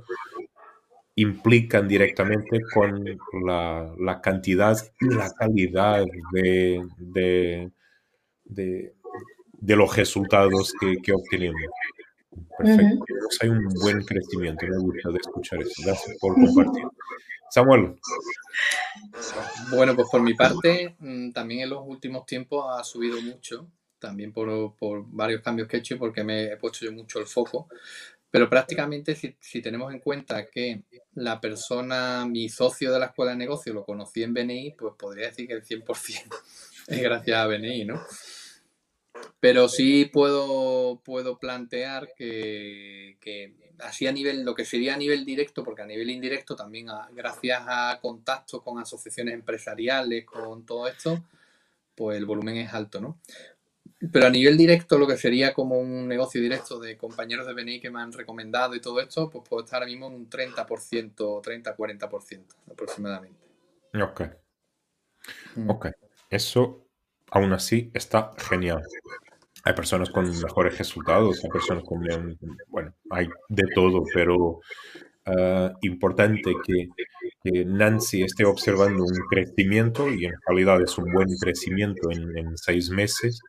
implican 1.16 1.88
directamente 1.88 2.60
con 2.74 3.02
la, 3.44 3.90
la 3.98 4.20
cantidad 4.20 4.76
y 5.00 5.14
la 5.14 5.32
calidad 5.32 6.04
de, 6.32 7.72
de, 8.44 8.94
de 9.66 9.74
los 9.74 9.96
resultados 9.96 10.72
que, 10.80 10.96
que 11.02 11.12
obtenemos. 11.12 11.60
Perfecto. 12.56 13.04
Hay 13.40 13.48
un 13.48 13.64
buen 13.82 14.04
crecimiento. 14.04 14.64
Me 14.64 14.78
gusta 14.78 15.10
de 15.10 15.18
escuchar 15.18 15.60
eso. 15.60 15.82
Gracias 15.84 16.16
por 16.20 16.34
compartir. 16.34 16.84
Samuel. 17.50 17.96
Bueno, 19.70 19.96
pues 19.96 20.08
por 20.08 20.22
mi 20.22 20.34
parte, 20.34 20.94
mm, 21.00 21.32
también 21.32 21.62
en 21.62 21.70
los 21.70 21.80
últimos 21.84 22.24
tiempos 22.26 22.66
ha 22.78 22.84
subido 22.84 23.20
mucho, 23.20 23.68
también 23.98 24.32
por, 24.32 24.76
por 24.76 25.04
varios 25.08 25.42
cambios 25.42 25.66
que 25.66 25.78
he 25.78 25.80
hecho 25.80 25.94
y 25.94 25.98
porque 25.98 26.22
me 26.22 26.44
he 26.44 26.56
puesto 26.56 26.84
yo 26.84 26.92
mucho 26.92 27.18
el 27.18 27.26
foco. 27.26 27.68
Pero 28.30 28.48
prácticamente, 28.48 29.16
si, 29.16 29.36
si, 29.40 29.62
tenemos 29.62 29.92
en 29.92 29.98
cuenta 29.98 30.46
que 30.46 30.82
la 31.14 31.40
persona, 31.40 32.24
mi 32.26 32.48
socio 32.48 32.92
de 32.92 33.00
la 33.00 33.06
escuela 33.06 33.32
de 33.32 33.38
negocio, 33.38 33.72
lo 33.72 33.84
conocí 33.84 34.22
en 34.22 34.34
BNI, 34.34 34.76
pues 34.78 34.94
podría 34.96 35.28
decir 35.28 35.48
que 35.48 35.54
el 35.54 35.64
100% 35.64 36.34
es 36.88 37.02
gracias 37.02 37.36
a 37.36 37.46
BNI, 37.46 37.84
¿no? 37.84 38.00
Pero 39.40 39.68
sí 39.68 40.06
puedo, 40.06 41.00
puedo 41.04 41.38
plantear 41.38 42.08
que, 42.16 43.16
así 43.78 44.06
a 44.06 44.12
nivel, 44.12 44.44
lo 44.44 44.54
que 44.54 44.64
sería 44.64 44.94
a 44.94 44.98
nivel 44.98 45.24
directo, 45.24 45.62
porque 45.62 45.82
a 45.82 45.86
nivel 45.86 46.10
indirecto 46.10 46.56
también 46.56 46.88
gracias 47.12 47.62
a 47.66 47.98
contactos 48.00 48.62
con 48.62 48.78
asociaciones 48.78 49.34
empresariales, 49.34 50.24
con 50.24 50.64
todo 50.64 50.88
esto, 50.88 51.22
pues 51.94 52.16
el 52.16 52.26
volumen 52.26 52.56
es 52.56 52.72
alto, 52.72 53.00
¿no? 53.00 53.20
Pero 54.12 54.26
a 54.26 54.30
nivel 54.30 54.58
directo, 54.58 54.98
lo 54.98 55.06
que 55.06 55.16
sería 55.16 55.54
como 55.54 55.78
un 55.78 56.06
negocio 56.06 56.40
directo 56.40 56.78
de 56.78 56.98
compañeros 56.98 57.46
de 57.46 57.54
BNI 57.54 57.80
que 57.80 57.90
me 57.90 58.00
han 58.00 58.12
recomendado 58.12 58.74
y 58.74 58.80
todo 58.80 59.00
esto, 59.00 59.30
pues 59.30 59.48
puedo 59.48 59.64
estar 59.64 59.78
ahora 59.78 59.90
mismo 59.90 60.08
en 60.08 60.14
un 60.14 60.28
30%, 60.28 61.42
30-40% 61.42 62.44
aproximadamente. 62.70 63.38
Ok. 64.02 64.22
Mm. 65.54 65.70
Ok. 65.70 65.86
Eso 66.28 66.85
aún 67.36 67.52
así 67.52 67.90
está 67.94 68.30
genial. 68.38 68.82
Hay 69.64 69.74
personas 69.74 70.10
con 70.10 70.24
mejores 70.28 70.78
resultados, 70.78 71.42
hay 71.44 71.50
personas 71.50 71.84
con, 71.84 72.00
bueno, 72.68 72.94
hay 73.10 73.28
de 73.48 73.64
todo, 73.74 74.02
pero 74.14 74.36
uh, 75.26 75.70
importante 75.82 76.54
que, 76.64 76.88
Nancy 77.64 78.22
esté 78.22 78.44
observando 78.44 79.04
un 79.04 79.18
crecimiento 79.30 80.08
y 80.08 80.24
en 80.24 80.34
realidad 80.48 80.82
es 80.82 80.98
un 80.98 81.12
buen 81.12 81.28
crecimiento 81.40 82.10
en, 82.10 82.56
seis 82.56 82.90
meses. 82.90 83.40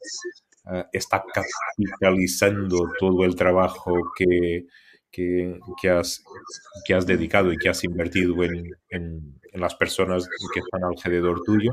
Uh, 0.65 0.83
está 0.93 1.23
capitalizando 1.33 2.77
todo 2.99 3.25
el 3.25 3.35
trabajo 3.35 3.95
que, 4.15 4.65
que, 5.11 5.89
has, 5.89 6.23
que 6.85 6.93
has 6.93 7.07
dedicado 7.07 7.51
y 7.51 7.57
que 7.57 7.69
has 7.69 7.83
invertido 7.83 8.43
en, 8.43 8.69
en, 8.89 9.39
las 9.53 9.73
personas 9.73 10.27
que 10.53 10.59
están 10.59 10.83
alrededor 10.83 11.41
tuyo. 11.43 11.71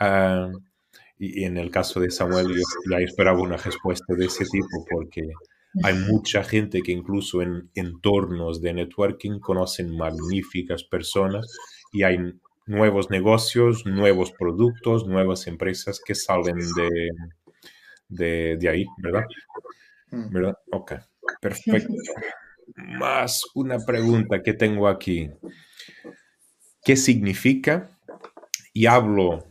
Uh, 0.00 0.58
y, 1.20 1.44
en 1.44 1.58
el 1.58 1.70
caso 1.70 2.00
de 2.00 2.10
Samuel, 2.10 2.48
yo 2.48 2.62
ya 2.90 2.98
esperaba 2.98 3.40
una 3.40 3.58
respuesta 3.58 4.14
de 4.14 4.24
ese 4.24 4.46
tipo 4.46 4.86
porque 4.90 5.28
hay 5.84 5.94
mucha 5.94 6.42
gente 6.42 6.80
que 6.80 6.92
incluso 6.92 7.42
en 7.42 7.70
entornos 7.74 8.62
de 8.62 8.72
networking 8.72 9.38
conocen 9.38 9.94
magníficas 9.96 10.82
personas 10.82 11.46
y 11.92 12.04
hay 12.04 12.18
nuevos 12.66 13.10
negocios, 13.10 13.84
nuevos 13.84 14.32
productos, 14.32 15.06
nuevas 15.06 15.46
empresas 15.46 16.00
que 16.04 16.14
salen 16.14 16.56
de, 16.56 17.10
de, 18.08 18.56
de 18.56 18.68
ahí, 18.68 18.86
¿verdad? 18.96 19.24
Mm. 20.10 20.32
¿Verdad? 20.32 20.58
Ok, 20.72 20.92
perfecto. 21.40 21.92
Más 22.76 23.44
una 23.54 23.78
pregunta 23.84 24.42
que 24.42 24.54
tengo 24.54 24.88
aquí. 24.88 25.30
¿Qué 26.82 26.96
significa? 26.96 27.90
Y 28.72 28.86
hablo 28.86 29.49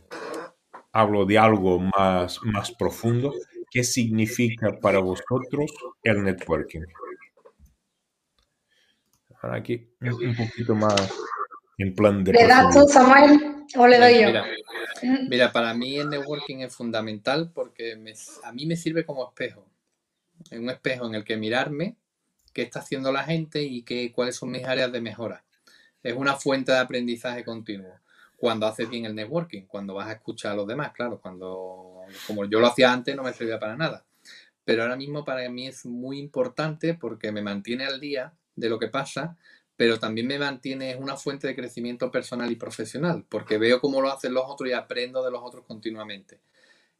hablo 0.92 1.24
de 1.24 1.38
algo 1.38 1.78
más, 1.78 2.40
más 2.42 2.70
profundo. 2.72 3.34
¿Qué 3.70 3.84
significa 3.84 4.78
para 4.80 4.98
vosotros 4.98 5.70
el 6.02 6.24
networking? 6.24 6.82
Ahora 9.42 9.56
aquí 9.56 9.88
un 10.00 10.36
poquito 10.36 10.74
más 10.74 11.12
en 11.78 11.94
plan 11.94 12.22
de... 12.24 12.32
¿Le 12.32 12.46
das 12.46 12.74
tú, 12.74 12.86
Samuel, 12.88 13.64
o 13.76 13.86
le 13.86 13.98
doy 13.98 14.20
yo? 14.20 14.42
Mira, 15.28 15.50
para 15.52 15.72
mí 15.72 15.96
el 15.96 16.10
networking 16.10 16.58
es 16.58 16.74
fundamental 16.74 17.50
porque 17.54 17.96
a 18.42 18.52
mí 18.52 18.66
me 18.66 18.76
sirve 18.76 19.06
como 19.06 19.26
espejo. 19.26 19.66
Es 20.50 20.58
un 20.58 20.68
espejo 20.68 21.06
en 21.06 21.14
el 21.14 21.24
que 21.24 21.36
mirarme 21.36 21.96
qué 22.52 22.62
está 22.62 22.80
haciendo 22.80 23.12
la 23.12 23.22
gente 23.22 23.62
y 23.62 23.82
qué, 23.82 24.12
cuáles 24.12 24.36
son 24.36 24.50
mis 24.50 24.64
áreas 24.64 24.92
de 24.92 25.00
mejora. 25.00 25.44
Es 26.02 26.14
una 26.14 26.34
fuente 26.34 26.72
de 26.72 26.78
aprendizaje 26.78 27.44
continuo 27.44 27.94
cuando 28.40 28.66
haces 28.66 28.88
bien 28.88 29.04
el 29.04 29.14
networking, 29.14 29.66
cuando 29.66 29.92
vas 29.92 30.08
a 30.08 30.12
escuchar 30.12 30.52
a 30.52 30.54
los 30.56 30.66
demás, 30.66 30.92
claro, 30.92 31.20
cuando, 31.20 32.00
como 32.26 32.46
yo 32.46 32.58
lo 32.58 32.68
hacía 32.68 32.90
antes, 32.90 33.14
no 33.14 33.22
me 33.22 33.34
servía 33.34 33.60
para 33.60 33.76
nada. 33.76 34.06
Pero 34.64 34.82
ahora 34.82 34.96
mismo 34.96 35.26
para 35.26 35.46
mí 35.50 35.66
es 35.66 35.84
muy 35.84 36.18
importante 36.18 36.94
porque 36.94 37.32
me 37.32 37.42
mantiene 37.42 37.84
al 37.84 38.00
día 38.00 38.32
de 38.56 38.70
lo 38.70 38.78
que 38.78 38.88
pasa, 38.88 39.36
pero 39.76 39.98
también 39.98 40.26
me 40.26 40.38
mantiene, 40.38 40.90
es 40.90 40.96
una 40.96 41.18
fuente 41.18 41.48
de 41.48 41.54
crecimiento 41.54 42.10
personal 42.10 42.50
y 42.50 42.56
profesional, 42.56 43.26
porque 43.28 43.58
veo 43.58 43.78
cómo 43.78 44.00
lo 44.00 44.10
hacen 44.10 44.32
los 44.32 44.44
otros 44.46 44.70
y 44.70 44.72
aprendo 44.72 45.22
de 45.22 45.30
los 45.30 45.42
otros 45.42 45.66
continuamente. 45.66 46.40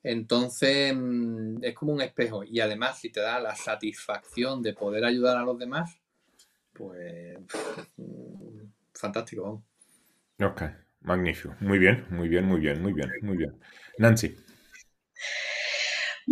Entonces, 0.02 0.94
mm, 0.94 1.64
es 1.64 1.74
como 1.74 1.94
un 1.94 2.02
espejo. 2.02 2.44
Y 2.44 2.60
además, 2.60 2.98
si 2.98 3.08
te 3.08 3.20
da 3.20 3.40
la 3.40 3.56
satisfacción 3.56 4.62
de 4.62 4.74
poder 4.74 5.06
ayudar 5.06 5.38
a 5.38 5.42
los 5.42 5.58
demás, 5.58 5.98
pues 6.74 7.38
fantástico. 8.94 9.62
Ok, 10.42 10.62
Magnífico. 11.02 11.54
Muy 11.60 11.78
bien, 11.78 12.04
muy 12.10 12.28
bien, 12.28 12.44
muy 12.46 12.60
bien, 12.60 12.82
muy 12.82 12.92
bien, 12.92 13.10
muy 13.22 13.36
bien. 13.36 13.54
Nancy. 13.98 14.36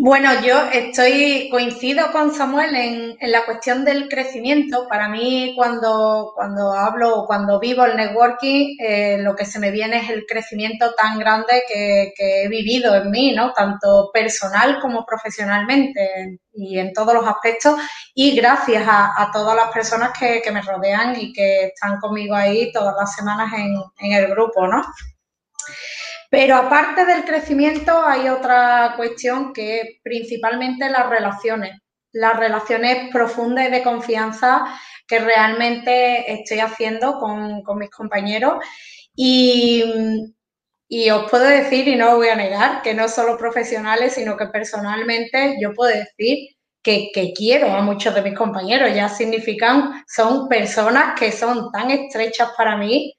Bueno, 0.00 0.30
yo 0.42 0.56
estoy, 0.72 1.48
coincido 1.50 2.12
con 2.12 2.32
Samuel 2.32 2.76
en, 2.76 3.32
la 3.32 3.44
cuestión 3.44 3.84
del 3.84 4.08
crecimiento. 4.08 4.86
Para 4.88 5.08
mí, 5.08 5.54
cuando, 5.56 6.34
cuando 6.36 6.72
hablo, 6.72 7.24
cuando 7.26 7.58
vivo 7.58 7.84
el 7.84 7.96
networking, 7.96 8.76
eh, 8.78 9.18
lo 9.18 9.34
que 9.34 9.44
se 9.44 9.58
me 9.58 9.72
viene 9.72 9.98
es 9.98 10.10
el 10.10 10.24
crecimiento 10.24 10.94
tan 10.94 11.18
grande 11.18 11.64
que, 11.66 12.12
he 12.16 12.48
vivido 12.48 12.94
en 12.94 13.10
mí, 13.10 13.32
¿no? 13.34 13.52
Tanto 13.52 14.10
personal 14.12 14.78
como 14.80 15.04
profesionalmente 15.04 16.38
y 16.52 16.78
en 16.78 16.92
todos 16.92 17.12
los 17.12 17.26
aspectos. 17.26 17.74
Y 18.14 18.36
gracias 18.36 18.84
a, 18.86 19.30
todas 19.32 19.56
las 19.56 19.72
personas 19.72 20.12
que, 20.16 20.48
me 20.52 20.62
rodean 20.62 21.20
y 21.20 21.32
que 21.32 21.72
están 21.74 21.98
conmigo 21.98 22.36
ahí 22.36 22.70
todas 22.70 22.94
las 22.96 23.16
semanas 23.16 23.52
en, 23.52 23.74
en 23.98 24.12
el 24.12 24.28
grupo, 24.28 24.64
¿no? 24.68 24.80
Pero 26.30 26.56
aparte 26.56 27.06
del 27.06 27.24
crecimiento 27.24 28.04
hay 28.04 28.28
otra 28.28 28.94
cuestión 28.96 29.52
que 29.52 29.80
es 29.80 29.88
principalmente 30.02 30.90
las 30.90 31.08
relaciones, 31.08 31.78
las 32.12 32.36
relaciones 32.38 33.10
profundas 33.10 33.68
y 33.68 33.70
de 33.70 33.82
confianza 33.82 34.64
que 35.06 35.18
realmente 35.20 36.30
estoy 36.32 36.60
haciendo 36.60 37.18
con, 37.18 37.62
mis 37.78 37.90
compañeros. 37.90 38.62
Y, 39.14 39.82
os 41.10 41.30
puedo 41.30 41.44
decir, 41.44 41.88
y 41.88 41.96
no 41.96 42.16
voy 42.16 42.28
a 42.28 42.36
negar, 42.36 42.82
que 42.82 42.94
no 42.94 43.08
solo 43.08 43.38
profesionales, 43.38 44.14
sino 44.14 44.36
que 44.36 44.46
personalmente 44.46 45.56
yo 45.60 45.72
puedo 45.74 45.92
decir 45.94 46.56
que, 46.82 47.10
que, 47.12 47.32
quiero 47.32 47.70
a 47.72 47.82
muchos 47.82 48.14
de 48.14 48.22
mis 48.22 48.36
compañeros. 48.36 48.94
Ya 48.94 49.08
significan, 49.08 50.04
son 50.06 50.48
personas 50.48 51.18
que 51.18 51.32
son 51.32 51.70
tan 51.72 51.90
estrechas 51.90 52.50
para 52.56 52.76
mí 52.76 53.17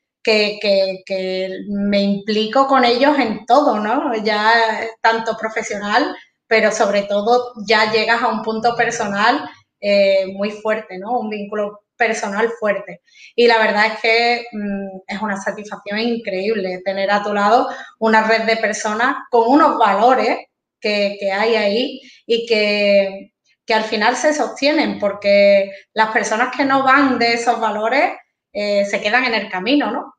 que, 1.05 1.59
me 1.69 2.01
implico 2.01 2.67
con 2.67 2.85
ellos 2.85 3.17
en 3.17 3.45
todo, 3.45 3.79
¿no? 3.79 4.15
Ya 4.23 4.87
tanto 5.01 5.37
profesional, 5.37 6.15
pero 6.47 6.71
sobre 6.71 7.03
todo 7.03 7.53
ya 7.67 7.91
llegas 7.91 8.21
a 8.21 8.27
un 8.29 8.41
punto 8.43 8.75
personal 8.75 9.49
eh, 9.79 10.27
muy 10.33 10.51
fuerte, 10.51 10.97
¿no? 10.97 11.19
Un 11.19 11.29
vínculo 11.29 11.81
personal 11.95 12.49
fuerte. 12.59 13.01
Y 13.35 13.47
la 13.47 13.57
verdad 13.59 13.87
es 13.87 13.99
que 14.01 14.45
mm, 14.51 14.99
es 15.07 15.21
una 15.21 15.37
satisfacción 15.37 15.99
increíble 15.99 16.81
tener 16.85 17.11
a 17.11 17.23
tu 17.23 17.33
lado 17.33 17.69
una 17.99 18.23
red 18.27 18.43
de 18.43 18.57
personas 18.57 19.17
con 19.29 19.47
unos 19.47 19.77
valores 19.77 20.39
que, 20.79 21.17
hay 21.31 21.55
ahí 21.55 22.01
y 22.25 22.45
que, 22.45 23.33
que 23.65 23.73
al 23.73 23.83
final 23.83 24.15
se 24.15 24.33
sostienen, 24.33 24.97
porque 24.99 25.71
las 25.93 26.11
personas 26.11 26.55
que 26.55 26.65
no 26.65 26.83
van 26.83 27.19
de 27.19 27.33
esos 27.33 27.59
valores 27.59 28.13
eh, 28.53 28.85
se 28.85 29.01
quedan 29.01 29.25
en 29.25 29.33
el 29.35 29.49
camino, 29.49 29.91
¿no? 29.91 30.15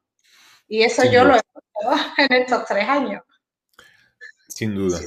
Y 0.71 0.85
eso 0.85 1.03
yo 1.11 1.25
lo 1.25 1.35
he 1.35 1.39
hecho 1.39 1.51
en 2.19 2.33
estos 2.33 2.65
tres 2.65 2.89
años. 2.89 3.23
Sin 4.49 4.75
duda. 4.77 5.01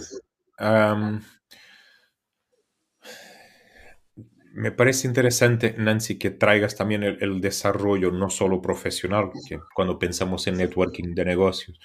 me 4.54 4.72
parece 4.74 5.08
interesante, 5.08 5.74
Nancy, 5.78 6.20
que 6.20 6.32
traigas 6.32 6.76
también 6.76 7.04
el, 7.04 7.40
desarrollo 7.40 8.12
no 8.12 8.30
solo 8.30 8.62
profesional, 8.62 9.32
que 9.48 9.58
cuando 9.74 9.98
pensamos 9.98 10.46
en 10.48 10.58
networking 10.58 11.16
de 11.16 11.26
negocios, 11.26 11.80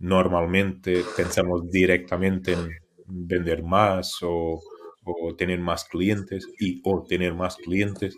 normalmente 0.00 1.04
pensamos 1.16 1.70
directamente 1.70 2.54
en 2.54 2.70
vender 3.06 3.62
más 3.62 4.18
o, 4.22 4.60
o, 5.04 5.36
tener 5.36 5.60
más 5.60 5.84
clientes 5.84 6.44
y 6.58 6.80
o 6.84 7.04
tener 7.04 7.34
más 7.34 7.56
clientes. 7.56 8.16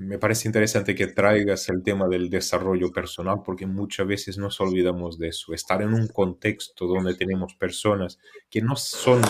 Me 0.00 0.18
parece 0.18 0.48
interesante 0.48 0.94
que 0.94 1.08
traigas 1.08 1.68
el 1.68 1.82
tema 1.82 2.08
del 2.08 2.30
desarrollo 2.30 2.90
personal 2.90 3.42
porque 3.44 3.66
muchas 3.66 4.06
veces 4.06 4.38
nos 4.38 4.58
olvidamos 4.58 5.18
de 5.18 5.28
eso. 5.28 5.52
Estar 5.52 5.82
en 5.82 5.92
un 5.92 6.08
contexto 6.08 6.86
donde 6.86 7.14
tenemos 7.14 7.54
personas 7.54 8.18
que 8.48 8.62
no 8.62 8.76
son 8.76 9.20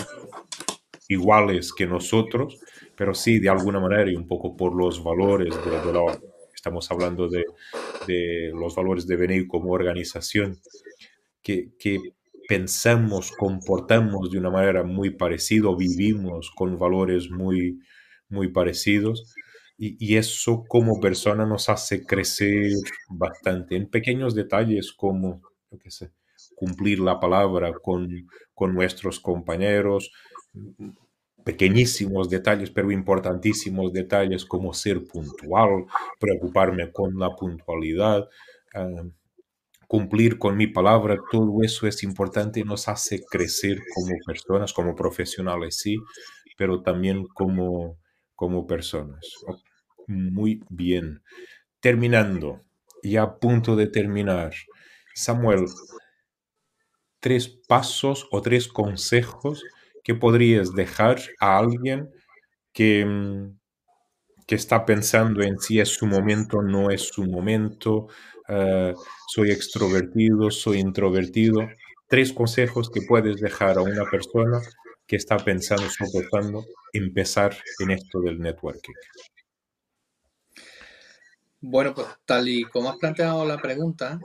iguales 1.09 1.73
que 1.73 1.85
nosotros, 1.85 2.57
pero 2.95 3.13
sí 3.13 3.39
de 3.39 3.49
alguna 3.49 3.81
manera 3.81 4.09
y 4.09 4.15
un 4.15 4.25
poco 4.25 4.55
por 4.55 4.73
los 4.73 5.03
valores 5.03 5.53
de, 5.65 5.91
la, 5.91 6.17
estamos 6.55 6.89
hablando 6.89 7.27
de, 7.27 7.43
de, 8.07 8.53
los 8.53 8.73
valores 8.73 9.05
de 9.05 9.17
venir 9.17 9.49
como 9.49 9.73
organización, 9.73 10.57
que, 11.43 11.71
que 11.77 11.99
pensamos, 12.47 13.33
comportamos 13.33 14.31
de 14.31 14.37
una 14.37 14.51
manera 14.51 14.83
muy 14.83 15.09
parecida, 15.09 15.67
vivimos 15.77 16.49
con 16.49 16.79
valores 16.79 17.29
muy, 17.29 17.77
muy 18.29 18.47
parecidos 18.53 19.35
y, 19.83 20.15
eso 20.15 20.63
como 20.67 20.99
persona 20.99 21.43
nos 21.43 21.67
hace 21.67 22.05
crecer 22.05 22.73
bastante 23.09 23.75
en 23.75 23.89
pequeños 23.89 24.35
detalles 24.35 24.93
como, 24.93 25.41
cumplir 26.55 26.99
la 26.99 27.19
palabra 27.19 27.73
con, 27.73 28.07
con 28.53 28.75
nuestros 28.75 29.19
compañeros, 29.19 30.11
pequeñísimos 31.43 32.29
detalles, 32.29 32.69
pero 32.69 32.91
importantísimos 32.91 33.91
detalles 33.91 34.45
como 34.45 34.71
ser 34.71 35.03
puntual, 35.03 35.85
preocuparme 36.19 36.91
con 36.91 37.17
la 37.17 37.35
puntualidad, 37.35 38.29
ah, 38.75 39.03
cumplir 39.87 40.37
con 40.37 40.55
mi 40.57 40.67
palabra, 40.67 41.17
todo 41.31 41.63
eso 41.63 41.87
es 41.87 42.03
importante 42.03 42.59
y 42.59 42.63
nos 42.63 42.87
hace 42.87 43.23
crecer 43.25 43.79
como 43.95 44.13
personas, 44.27 44.73
como 44.73 44.93
profesionales, 44.93 45.77
sí, 45.79 45.97
pero 46.55 46.83
también 46.83 47.25
como, 47.33 47.97
como 48.35 48.67
personas. 48.67 49.25
Muy 50.07 50.63
bien. 50.69 51.21
Terminando, 51.81 52.61
y 53.03 53.17
a 53.17 53.35
punto 53.39 53.75
de 53.75 53.87
terminar, 53.87 54.53
Samuel, 55.15 55.65
tres 57.19 57.47
pasos 57.67 58.27
o 58.31 58.41
tres 58.41 58.67
consejos 58.67 59.63
que 60.03 60.15
podrías 60.15 60.73
dejar 60.73 61.19
a 61.39 61.57
alguien 61.57 62.09
que, 62.73 63.05
mm, 63.05 63.59
que 64.47 64.55
está 64.55 64.85
pensando 64.85 65.41
en 65.43 65.59
si 65.59 65.79
es 65.79 65.89
su 65.89 66.07
momento 66.07 66.61
no 66.61 66.91
es 66.91 67.03
su 67.09 67.23
momento, 67.25 68.07
eh, 68.49 68.93
soy 69.27 69.51
extrovertido, 69.51 70.51
soy 70.51 70.79
introvertido. 70.79 71.61
Tres 72.07 72.33
consejos 72.33 72.89
que 72.91 73.01
puedes 73.07 73.41
dejar 73.41 73.77
a 73.77 73.83
una 73.83 74.05
persona 74.09 74.61
que 75.07 75.17
está 75.17 75.37
pensando, 75.37 75.85
soportando, 75.89 76.65
empezar 76.93 77.55
en 77.79 77.91
esto 77.91 78.21
del 78.21 78.39
networking. 78.39 78.93
Bueno, 81.61 81.93
pues 81.93 82.07
tal 82.25 82.49
y 82.49 82.63
como 82.63 82.89
has 82.89 82.97
planteado 82.97 83.45
la 83.45 83.61
pregunta, 83.61 84.19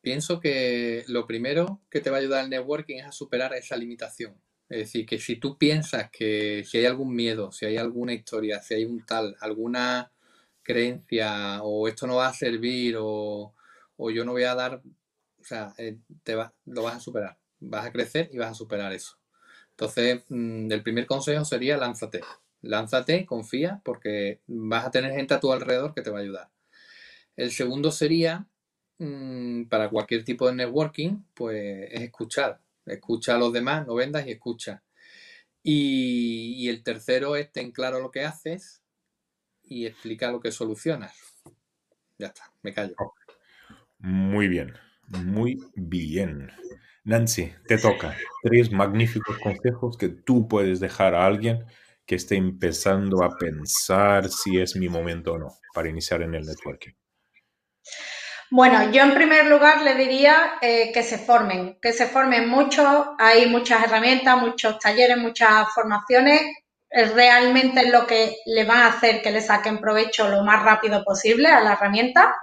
pienso 0.00 0.40
que 0.40 1.04
lo 1.06 1.24
primero 1.24 1.80
que 1.88 2.00
te 2.00 2.10
va 2.10 2.16
a 2.16 2.20
ayudar 2.20 2.44
el 2.44 2.50
networking 2.50 2.96
es 2.96 3.06
a 3.06 3.12
superar 3.12 3.54
esa 3.54 3.76
limitación. 3.76 4.34
Es 4.68 4.78
decir, 4.78 5.06
que 5.06 5.18
si 5.20 5.36
tú 5.36 5.56
piensas 5.58 6.10
que 6.10 6.64
si 6.64 6.78
hay 6.78 6.86
algún 6.86 7.14
miedo, 7.14 7.52
si 7.52 7.66
hay 7.66 7.76
alguna 7.76 8.14
historia, 8.14 8.60
si 8.62 8.74
hay 8.74 8.84
un 8.84 9.04
tal, 9.06 9.36
alguna 9.40 10.12
creencia, 10.62 11.62
o 11.62 11.86
esto 11.88 12.06
no 12.08 12.16
va 12.16 12.28
a 12.28 12.34
servir, 12.34 12.96
o, 12.98 13.54
yo 14.12 14.24
no 14.24 14.32
voy 14.32 14.44
a 14.44 14.54
dar, 14.54 14.82
o 15.40 15.44
sea, 15.44 15.72
eh, 15.78 15.98
te 16.24 16.34
va, 16.34 16.52
lo 16.66 16.82
vas 16.82 16.96
a 16.96 17.00
superar. 17.00 17.38
Vas 17.60 17.86
a 17.86 17.92
crecer 17.92 18.28
y 18.32 18.38
vas 18.38 18.50
a 18.50 18.54
superar 18.54 18.92
eso. 18.92 19.18
Entonces, 19.70 20.24
mm, 20.28 20.70
el 20.72 20.82
primer 20.82 21.06
consejo 21.06 21.44
sería 21.44 21.76
lánzate. 21.76 22.20
Lánzate, 22.62 23.24
confía, 23.24 23.80
porque 23.84 24.40
vas 24.46 24.86
a 24.86 24.90
tener 24.90 25.12
gente 25.12 25.34
a 25.34 25.40
tu 25.40 25.52
alrededor 25.52 25.94
que 25.94 26.02
te 26.02 26.10
va 26.10 26.18
a 26.18 26.22
ayudar. 26.22 26.50
El 27.36 27.50
segundo 27.52 27.90
sería, 27.90 28.46
mm, 28.98 29.64
para 29.64 29.88
cualquier 29.88 30.24
tipo 30.24 30.46
de 30.46 30.54
networking, 30.54 31.22
pues 31.34 31.88
es 31.90 32.02
escuchar. 32.02 32.60
Escucha 32.84 33.34
a 33.34 33.38
los 33.38 33.52
demás, 33.52 33.86
no 33.86 33.94
vendas 33.94 34.26
y 34.26 34.32
escucha. 34.32 34.82
Y, 35.62 36.68
el 36.68 36.82
tercero 36.82 37.36
es 37.36 37.52
ten 37.52 37.70
claro 37.70 38.00
lo 38.00 38.10
que 38.10 38.24
haces 38.24 38.82
y 39.62 39.86
explica 39.86 40.30
lo 40.30 40.40
que 40.40 40.52
solucionas. 40.52 41.14
Ya 42.18 42.28
está, 42.28 42.52
me 42.62 42.72
callo. 42.72 42.94
Muy 43.98 44.48
bien, 44.48 44.74
muy 45.08 45.62
bien. 45.74 46.50
Nancy, 47.04 47.52
te 47.66 47.78
toca. 47.78 48.16
Tres 48.42 48.70
magníficos 48.70 49.38
consejos 49.38 49.96
que 49.96 50.08
tú 50.08 50.48
puedes 50.48 50.80
dejar 50.80 51.14
a 51.14 51.26
alguien 51.26 51.64
que 52.10 52.16
esté 52.16 52.34
empezando 52.34 53.22
a 53.22 53.36
pensar 53.38 54.28
si 54.28 54.60
es 54.60 54.74
mi 54.74 54.88
momento 54.88 55.34
o 55.34 55.38
no 55.38 55.46
para 55.72 55.88
iniciar 55.88 56.22
en 56.22 56.34
el 56.34 56.44
networking? 56.44 56.90
Bueno, 58.50 58.90
yo 58.90 59.04
en 59.04 59.14
primer 59.14 59.46
lugar 59.46 59.82
le 59.82 59.94
diría 59.94 60.54
eh, 60.60 60.90
que 60.92 61.04
se 61.04 61.18
formen, 61.18 61.78
que 61.80 61.92
se 61.92 62.08
formen 62.08 62.48
mucho. 62.48 63.14
Hay 63.16 63.48
muchas 63.48 63.84
herramientas, 63.84 64.36
muchos 64.42 64.80
talleres, 64.80 65.18
muchas 65.18 65.72
formaciones. 65.72 66.40
Realmente 66.90 67.82
es 67.82 67.92
lo 67.92 68.04
que 68.08 68.38
le 68.44 68.64
va 68.64 68.86
a 68.86 68.88
hacer 68.88 69.22
que 69.22 69.30
le 69.30 69.40
saquen 69.40 69.78
provecho 69.78 70.28
lo 70.28 70.42
más 70.42 70.64
rápido 70.64 71.04
posible 71.04 71.46
a 71.46 71.60
la 71.60 71.74
herramienta. 71.74 72.34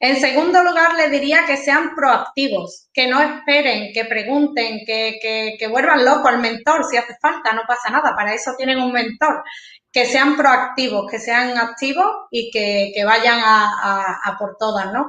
En 0.00 0.20
segundo 0.20 0.62
lugar, 0.62 0.94
le 0.94 1.08
diría 1.08 1.44
que 1.46 1.56
sean 1.56 1.94
proactivos, 1.94 2.88
que 2.92 3.06
no 3.06 3.20
esperen, 3.20 3.92
que 3.92 4.04
pregunten, 4.04 4.80
que, 4.84 5.68
vuelvan 5.70 6.04
loco 6.04 6.28
al 6.28 6.40
mentor 6.40 6.84
si 6.90 6.96
hace 6.96 7.14
falta, 7.20 7.52
no 7.52 7.62
pasa 7.66 7.90
nada, 7.90 8.14
para 8.14 8.34
eso 8.34 8.52
tienen 8.56 8.78
un 8.78 8.92
mentor. 8.92 9.42
Que 9.92 10.06
sean 10.06 10.36
proactivos, 10.36 11.08
que 11.08 11.20
sean 11.20 11.56
activos 11.56 12.06
y 12.30 12.50
que, 12.50 13.04
vayan 13.04 13.40
a, 13.44 14.36
por 14.38 14.56
todas, 14.58 14.92
¿no? 14.92 15.08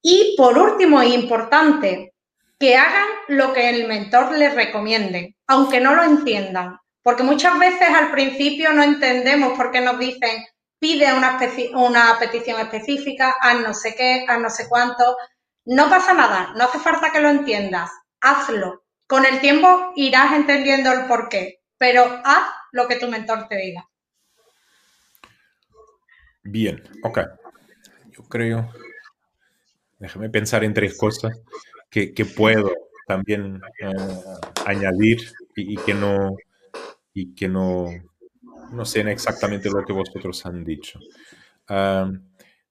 Y 0.00 0.34
por 0.36 0.56
último, 0.56 1.02
y 1.02 1.14
importante, 1.14 2.14
que 2.58 2.76
hagan 2.76 3.08
lo 3.28 3.52
que 3.52 3.68
el 3.68 3.88
mentor 3.88 4.32
les 4.32 4.54
recomiende, 4.54 5.36
aunque 5.46 5.80
no 5.80 5.94
lo 5.94 6.04
entiendan. 6.04 6.78
Porque 7.02 7.22
muchas 7.22 7.58
veces 7.58 7.88
al 7.88 8.10
principio 8.10 8.72
no 8.72 8.82
entendemos 8.82 9.56
por 9.56 9.70
qué 9.70 9.80
nos 9.80 9.98
dicen, 9.98 10.44
pide 10.78 11.12
una, 11.12 12.18
petición 12.18 12.60
específica, 12.60 13.34
haz 13.40 13.60
no 13.60 13.74
sé 13.74 13.94
qué, 13.96 14.24
haz 14.28 14.40
no 14.40 14.50
sé 14.50 14.68
cuánto. 14.68 15.16
No 15.64 15.88
pasa 15.90 16.14
nada, 16.14 16.52
no 16.56 16.64
hace 16.64 16.78
falta 16.78 17.10
que 17.12 17.20
lo 17.20 17.28
entiendas, 17.28 17.90
hazlo. 18.20 18.84
Con 19.06 19.24
el 19.26 19.40
tiempo 19.40 19.92
irás 19.96 20.32
entendiendo 20.32 20.92
el 20.92 21.06
por 21.06 21.28
qué, 21.28 21.60
pero 21.76 22.20
haz 22.24 22.48
lo 22.72 22.86
que 22.88 22.96
tu 22.96 23.08
mentor 23.08 23.48
te 23.48 23.56
diga. 23.56 23.88
Bien, 26.42 26.82
ok. 27.02 27.18
Yo 28.12 28.22
creo, 28.24 28.72
déjame 29.98 30.30
pensar 30.30 30.64
en 30.64 30.74
tres 30.74 30.96
cosas 30.96 31.38
que, 31.90 32.12
puedo 32.36 32.72
también 33.06 33.60
eh, 33.80 33.92
añadir 34.66 35.30
y, 35.54 35.76
que 35.76 35.94
no, 35.94 36.36
y 37.12 37.34
que 37.34 37.48
no, 37.48 37.86
no 38.72 38.84
sé 38.84 39.00
exactamente 39.10 39.70
lo 39.70 39.84
que 39.84 39.92
vosotros 39.92 40.44
han 40.46 40.64
dicho. 40.64 40.98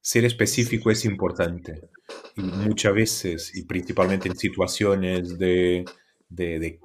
ser 0.00 0.24
específico 0.24 0.90
es 0.90 1.04
importante 1.04 1.90
y 2.36 2.42
muchas 2.42 2.94
veces, 2.94 3.56
y 3.56 3.64
principalmente 3.64 4.28
en 4.28 4.36
situaciones 4.36 5.38
de, 5.38 5.84
de, 6.28 6.78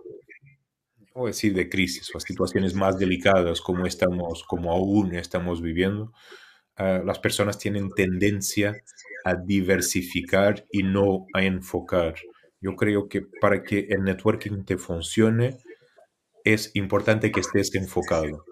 decir 1.26 1.54
de 1.54 1.70
crisis 1.70 2.14
o 2.14 2.20
situaciones 2.20 2.74
más 2.74 2.98
delicadas 2.98 3.62
como 3.62 3.86
estamos, 3.86 4.44
como 4.44 4.72
aún 4.72 5.16
estamos 5.16 5.62
viviendo, 5.62 6.12
ah, 6.76 7.02
las 7.06 7.20
personas 7.20 7.58
tienen 7.58 7.92
tendencia 7.92 8.76
a 9.26 9.36
diversificar 9.36 10.66
y 10.72 10.84
no 10.84 11.28
a 11.34 11.44
enfocar. 11.44 12.16
Yo 12.60 12.76
creo 12.76 13.08
que 13.08 13.22
para 13.22 13.64
que 13.64 13.88
el 13.90 14.04
networking 14.04 14.64
te 14.66 14.78
funcione 14.78 15.58
es 16.44 16.72
importante 16.74 17.32
que 17.32 17.40
estés 17.40 17.74
enfocado 17.76 18.44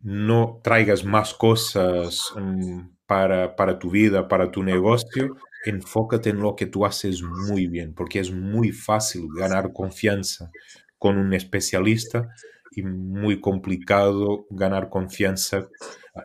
no 0.00 0.60
traigas 0.62 1.04
más 1.04 1.34
cosas 1.34 2.32
mm, 2.36 2.80
para, 3.06 3.56
para 3.56 3.78
tu 3.78 3.90
vida, 3.90 4.28
para 4.28 4.50
tu 4.50 4.62
negocio, 4.62 5.36
enfócate 5.64 6.30
en 6.30 6.40
lo 6.40 6.56
que 6.56 6.66
tú 6.66 6.86
haces 6.86 7.22
muy 7.22 7.66
bien, 7.66 7.94
porque 7.94 8.20
es 8.20 8.32
muy 8.32 8.72
fácil 8.72 9.26
ganar 9.36 9.72
confianza 9.72 10.50
con 10.98 11.18
un 11.18 11.34
especialista 11.34 12.28
y 12.72 12.82
muy 12.82 13.40
complicado 13.40 14.46
ganar 14.50 14.88
confianza, 14.90 15.68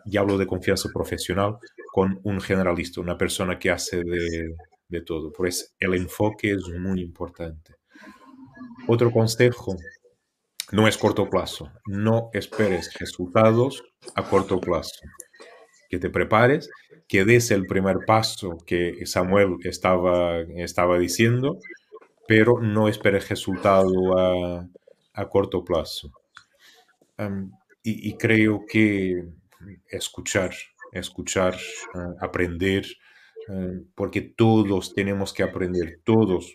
y 0.04 0.16
hablo 0.16 0.38
de 0.38 0.46
confianza 0.46 0.88
profesional, 0.92 1.56
con 1.92 2.20
un 2.24 2.40
generalista, 2.40 3.00
una 3.00 3.18
persona 3.18 3.58
que 3.58 3.70
hace 3.70 3.98
de, 4.04 4.54
de 4.88 5.00
todo. 5.02 5.32
Por 5.32 5.48
eso 5.48 5.66
el 5.78 5.94
enfoque 5.94 6.52
es 6.52 6.68
muy 6.78 7.00
importante. 7.00 7.74
Otro 8.86 9.10
consejo, 9.10 9.76
no 10.72 10.88
es 10.88 10.98
corto 10.98 11.28
plazo. 11.28 11.70
No 11.86 12.30
esperes 12.32 12.92
resultados 12.98 13.82
a 14.14 14.22
corto 14.28 14.60
plazo. 14.60 15.00
Que 15.88 15.98
te 15.98 16.10
prepares, 16.10 16.68
que 17.08 17.24
des 17.24 17.50
el 17.50 17.66
primer 17.66 17.98
paso 18.06 18.58
que 18.66 19.06
Samuel 19.06 19.56
estaba, 19.62 20.98
diciendo, 20.98 21.58
pero 22.26 22.60
no 22.60 22.88
esperes 22.88 23.28
resultado 23.28 24.18
a, 24.18 25.28
corto 25.30 25.64
plazo. 25.64 26.10
y, 27.82 28.16
creo 28.16 28.64
que 28.68 29.24
escuchar, 29.88 30.50
escuchar, 30.92 31.56
uh, 31.94 32.14
aprender, 32.20 32.84
uh, 33.48 33.86
porque 33.94 34.20
todos 34.20 34.92
tenemos 34.94 35.32
que 35.32 35.42
aprender, 35.42 36.00
todos 36.04 36.54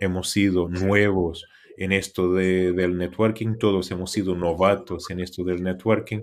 hemos 0.00 0.30
sido 0.30 0.68
nuevos 0.68 1.46
en 1.76 1.92
esto 1.92 2.32
de, 2.32 2.72
del 2.72 2.96
networking, 2.96 3.56
todos 3.58 3.90
hemos 3.90 4.12
sido 4.12 4.34
novatos 4.34 5.10
en 5.10 5.20
esto 5.20 5.44
del 5.44 5.62
networking, 5.62 6.22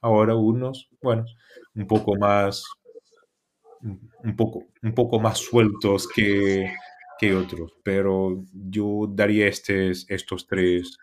ahora 0.00 0.34
unos, 0.34 0.88
bueno, 1.02 1.24
un 1.74 1.86
poco 1.86 2.16
más, 2.16 2.64
un 3.80 4.36
poco, 4.36 4.66
un 4.82 4.94
poco 4.94 5.20
más 5.20 5.38
sueltos 5.38 6.08
que, 6.08 6.72
que 7.18 7.34
otros, 7.34 7.72
pero 7.82 8.44
yo 8.52 9.06
daría 9.08 9.46
estes, 9.46 10.06
estos 10.08 10.46
tres, 10.46 10.96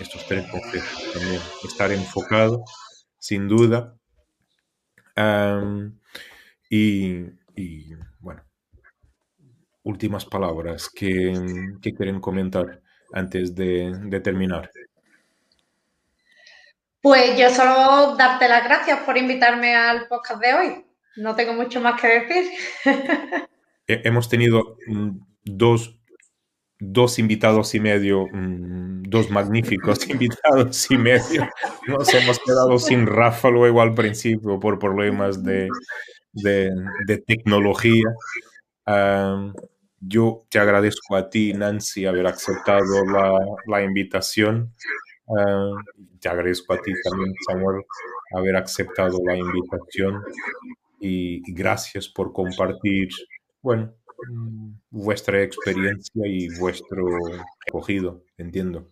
estos 0.00 0.26
tres 0.26 0.46
consejos 0.50 1.12
también, 1.12 1.40
estar 1.64 1.92
enfocado, 1.92 2.64
sin 3.18 3.48
duda, 3.48 3.96
y, 6.68 7.24
y, 7.54 7.94
bueno, 8.18 8.42
últimas 9.82 10.24
palabras 10.24 10.90
que 10.90 11.32
quieren 11.80 12.20
comentar 12.20 12.82
antes 13.12 13.54
de, 13.54 13.92
de, 14.04 14.20
terminar. 14.20 14.70
Pues 17.00 17.38
yo 17.38 17.50
solo 17.50 18.16
darte 18.16 18.48
las 18.48 18.64
gracias 18.64 19.00
por 19.00 19.16
invitarme 19.16 19.74
al 19.74 20.08
podcast 20.08 20.40
de 20.40 20.54
hoy. 20.54 20.84
No 21.16 21.34
tengo 21.34 21.54
mucho 21.54 21.80
más 21.80 22.00
que 22.00 22.08
decir. 22.08 22.50
Hemos 23.86 24.28
tenido 24.28 24.76
dos, 25.44 25.96
dos 26.78 27.18
invitados 27.18 27.74
y 27.74 27.80
medio, 27.80 28.26
dos 28.32 29.30
magníficos 29.30 30.06
invitados 30.10 30.90
y 30.90 30.98
medio. 30.98 31.48
Nos 31.86 32.12
hemos 32.12 32.38
quedado 32.40 32.78
sin 32.78 33.06
Rafa 33.06 33.48
luego 33.48 33.80
al 33.80 33.94
principio 33.94 34.58
por 34.58 34.78
problemas 34.78 35.44
de, 35.44 35.68
de, 36.32 36.70
de 37.06 37.18
tecnología. 37.18 38.08
Um, 38.86 39.52
yo 40.06 40.44
te 40.48 40.58
agradezco 40.58 41.16
a 41.16 41.28
ti, 41.28 41.52
Nancy, 41.52 42.06
haber 42.06 42.26
aceptado 42.26 43.04
la, 43.06 43.38
la 43.66 43.82
invitación. 43.82 44.72
Uh, 45.26 45.74
te 46.20 46.28
agradezco 46.28 46.72
a 46.74 46.80
ti 46.80 46.92
también, 47.02 47.34
Samuel, 47.46 47.82
haber 48.32 48.56
aceptado 48.56 49.18
la 49.24 49.36
invitación 49.36 50.22
y, 51.00 51.42
y 51.50 51.52
gracias 51.54 52.08
por 52.08 52.32
compartir, 52.32 53.08
bueno, 53.62 53.92
vuestra 54.90 55.42
experiencia 55.42 56.26
y 56.26 56.48
vuestro 56.58 57.08
escogido, 57.66 58.22
entiendo. 58.38 58.88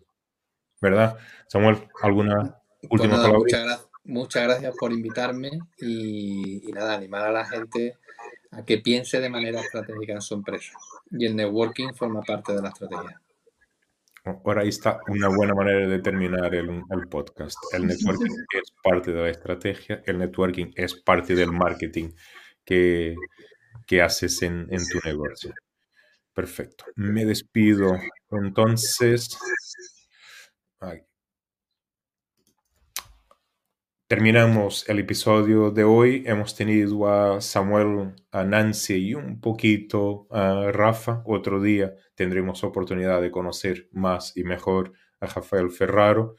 ¿Verdad? 0.81 1.17
Samuel, 1.47 1.87
¿alguna 2.01 2.59
Pues 2.81 2.91
última 3.01 3.15
palabra? 3.15 3.39
muchas, 3.39 3.65
gra- 3.65 3.87
muchas 4.03 4.43
gracias 4.43 4.75
por 4.77 4.91
invitarme 4.91 5.51
y, 5.77 6.69
y 6.69 6.71
nada, 6.73 6.95
animar 6.95 7.23
a 7.25 7.31
la 7.31 7.45
gente 7.45 7.97
a 8.55 8.63
que 8.63 8.77
piense 8.79 9.19
de 9.19 9.29
manera 9.29 9.59
estratégica 9.59 10.13
en 10.13 10.21
su 10.21 10.33
empresa. 10.33 10.73
Y 11.11 11.25
el 11.25 11.35
networking 11.35 11.93
forma 11.93 12.21
parte 12.21 12.53
de 12.53 12.61
la 12.61 12.69
estrategia. 12.69 13.21
Ahora 14.23 14.61
ahí 14.61 14.69
está 14.69 14.99
una 15.07 15.27
buena 15.27 15.53
manera 15.53 15.87
de 15.87 15.99
terminar 15.99 16.55
el, 16.55 16.81
el 16.89 17.07
podcast. 17.07 17.57
El 17.73 17.85
networking 17.85 18.31
es 18.53 18.73
parte 18.83 19.11
de 19.11 19.21
la 19.21 19.29
estrategia, 19.29 20.01
el 20.05 20.17
networking 20.17 20.71
es 20.75 20.95
parte 20.95 21.35
del 21.35 21.51
marketing 21.51 22.09
que, 22.63 23.15
que 23.85 24.01
haces 24.01 24.41
en, 24.41 24.67
en 24.71 24.79
tu 24.87 24.99
negocio. 25.03 25.53
Perfecto. 26.33 26.85
Me 26.95 27.23
despido. 27.23 27.97
Entonces, 28.31 29.37
terminamos 34.15 34.87
el 34.87 34.99
episodio 34.99 35.71
de 35.71 35.83
hoy. 35.83 36.23
Hemos 36.25 36.55
tenido 36.55 37.05
a 37.05 37.41
Samuel, 37.41 38.15
a 38.31 38.45
Nancy 38.45 39.09
y 39.09 39.13
un 39.13 39.41
poquito 39.41 40.25
a 40.31 40.71
Rafa. 40.71 41.21
Otro 41.25 41.61
día 41.61 41.93
tendremos 42.15 42.63
oportunidad 42.63 43.21
de 43.21 43.29
conocer 43.29 43.89
más 43.91 44.31
y 44.37 44.45
mejor 44.45 44.93
a 45.19 45.25
Rafael 45.25 45.69
Ferraro. 45.69 46.37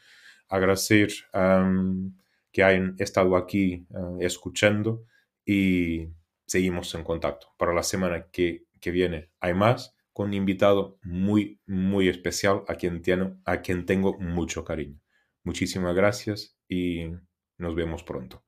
Agradecer 0.48 1.10
um, 1.34 2.16
que 2.50 2.62
hayan 2.64 2.96
estado 2.98 3.36
aquí 3.36 3.86
uh, 3.90 4.22
escuchando 4.22 5.04
y 5.44 6.08
seguimos 6.46 6.94
en 6.94 7.04
contacto. 7.04 7.48
Para 7.58 7.74
la 7.74 7.82
semana 7.82 8.28
que, 8.32 8.64
que 8.80 8.90
viene 8.90 9.28
hay 9.38 9.52
más 9.52 9.94
con 10.14 10.28
un 10.28 10.34
invitado 10.34 10.98
muy, 11.02 11.60
muy 11.66 12.08
especial 12.08 12.62
a 12.68 12.76
quien, 12.76 13.02
tiene, 13.02 13.34
a 13.44 13.60
quien 13.60 13.84
tengo 13.84 14.18
mucho 14.18 14.64
cariño. 14.64 14.98
Muchísimas 15.44 15.94
gracias 15.94 16.56
y 16.70 17.10
nos 17.58 17.74
vemos 17.74 18.02
pronto. 18.02 18.45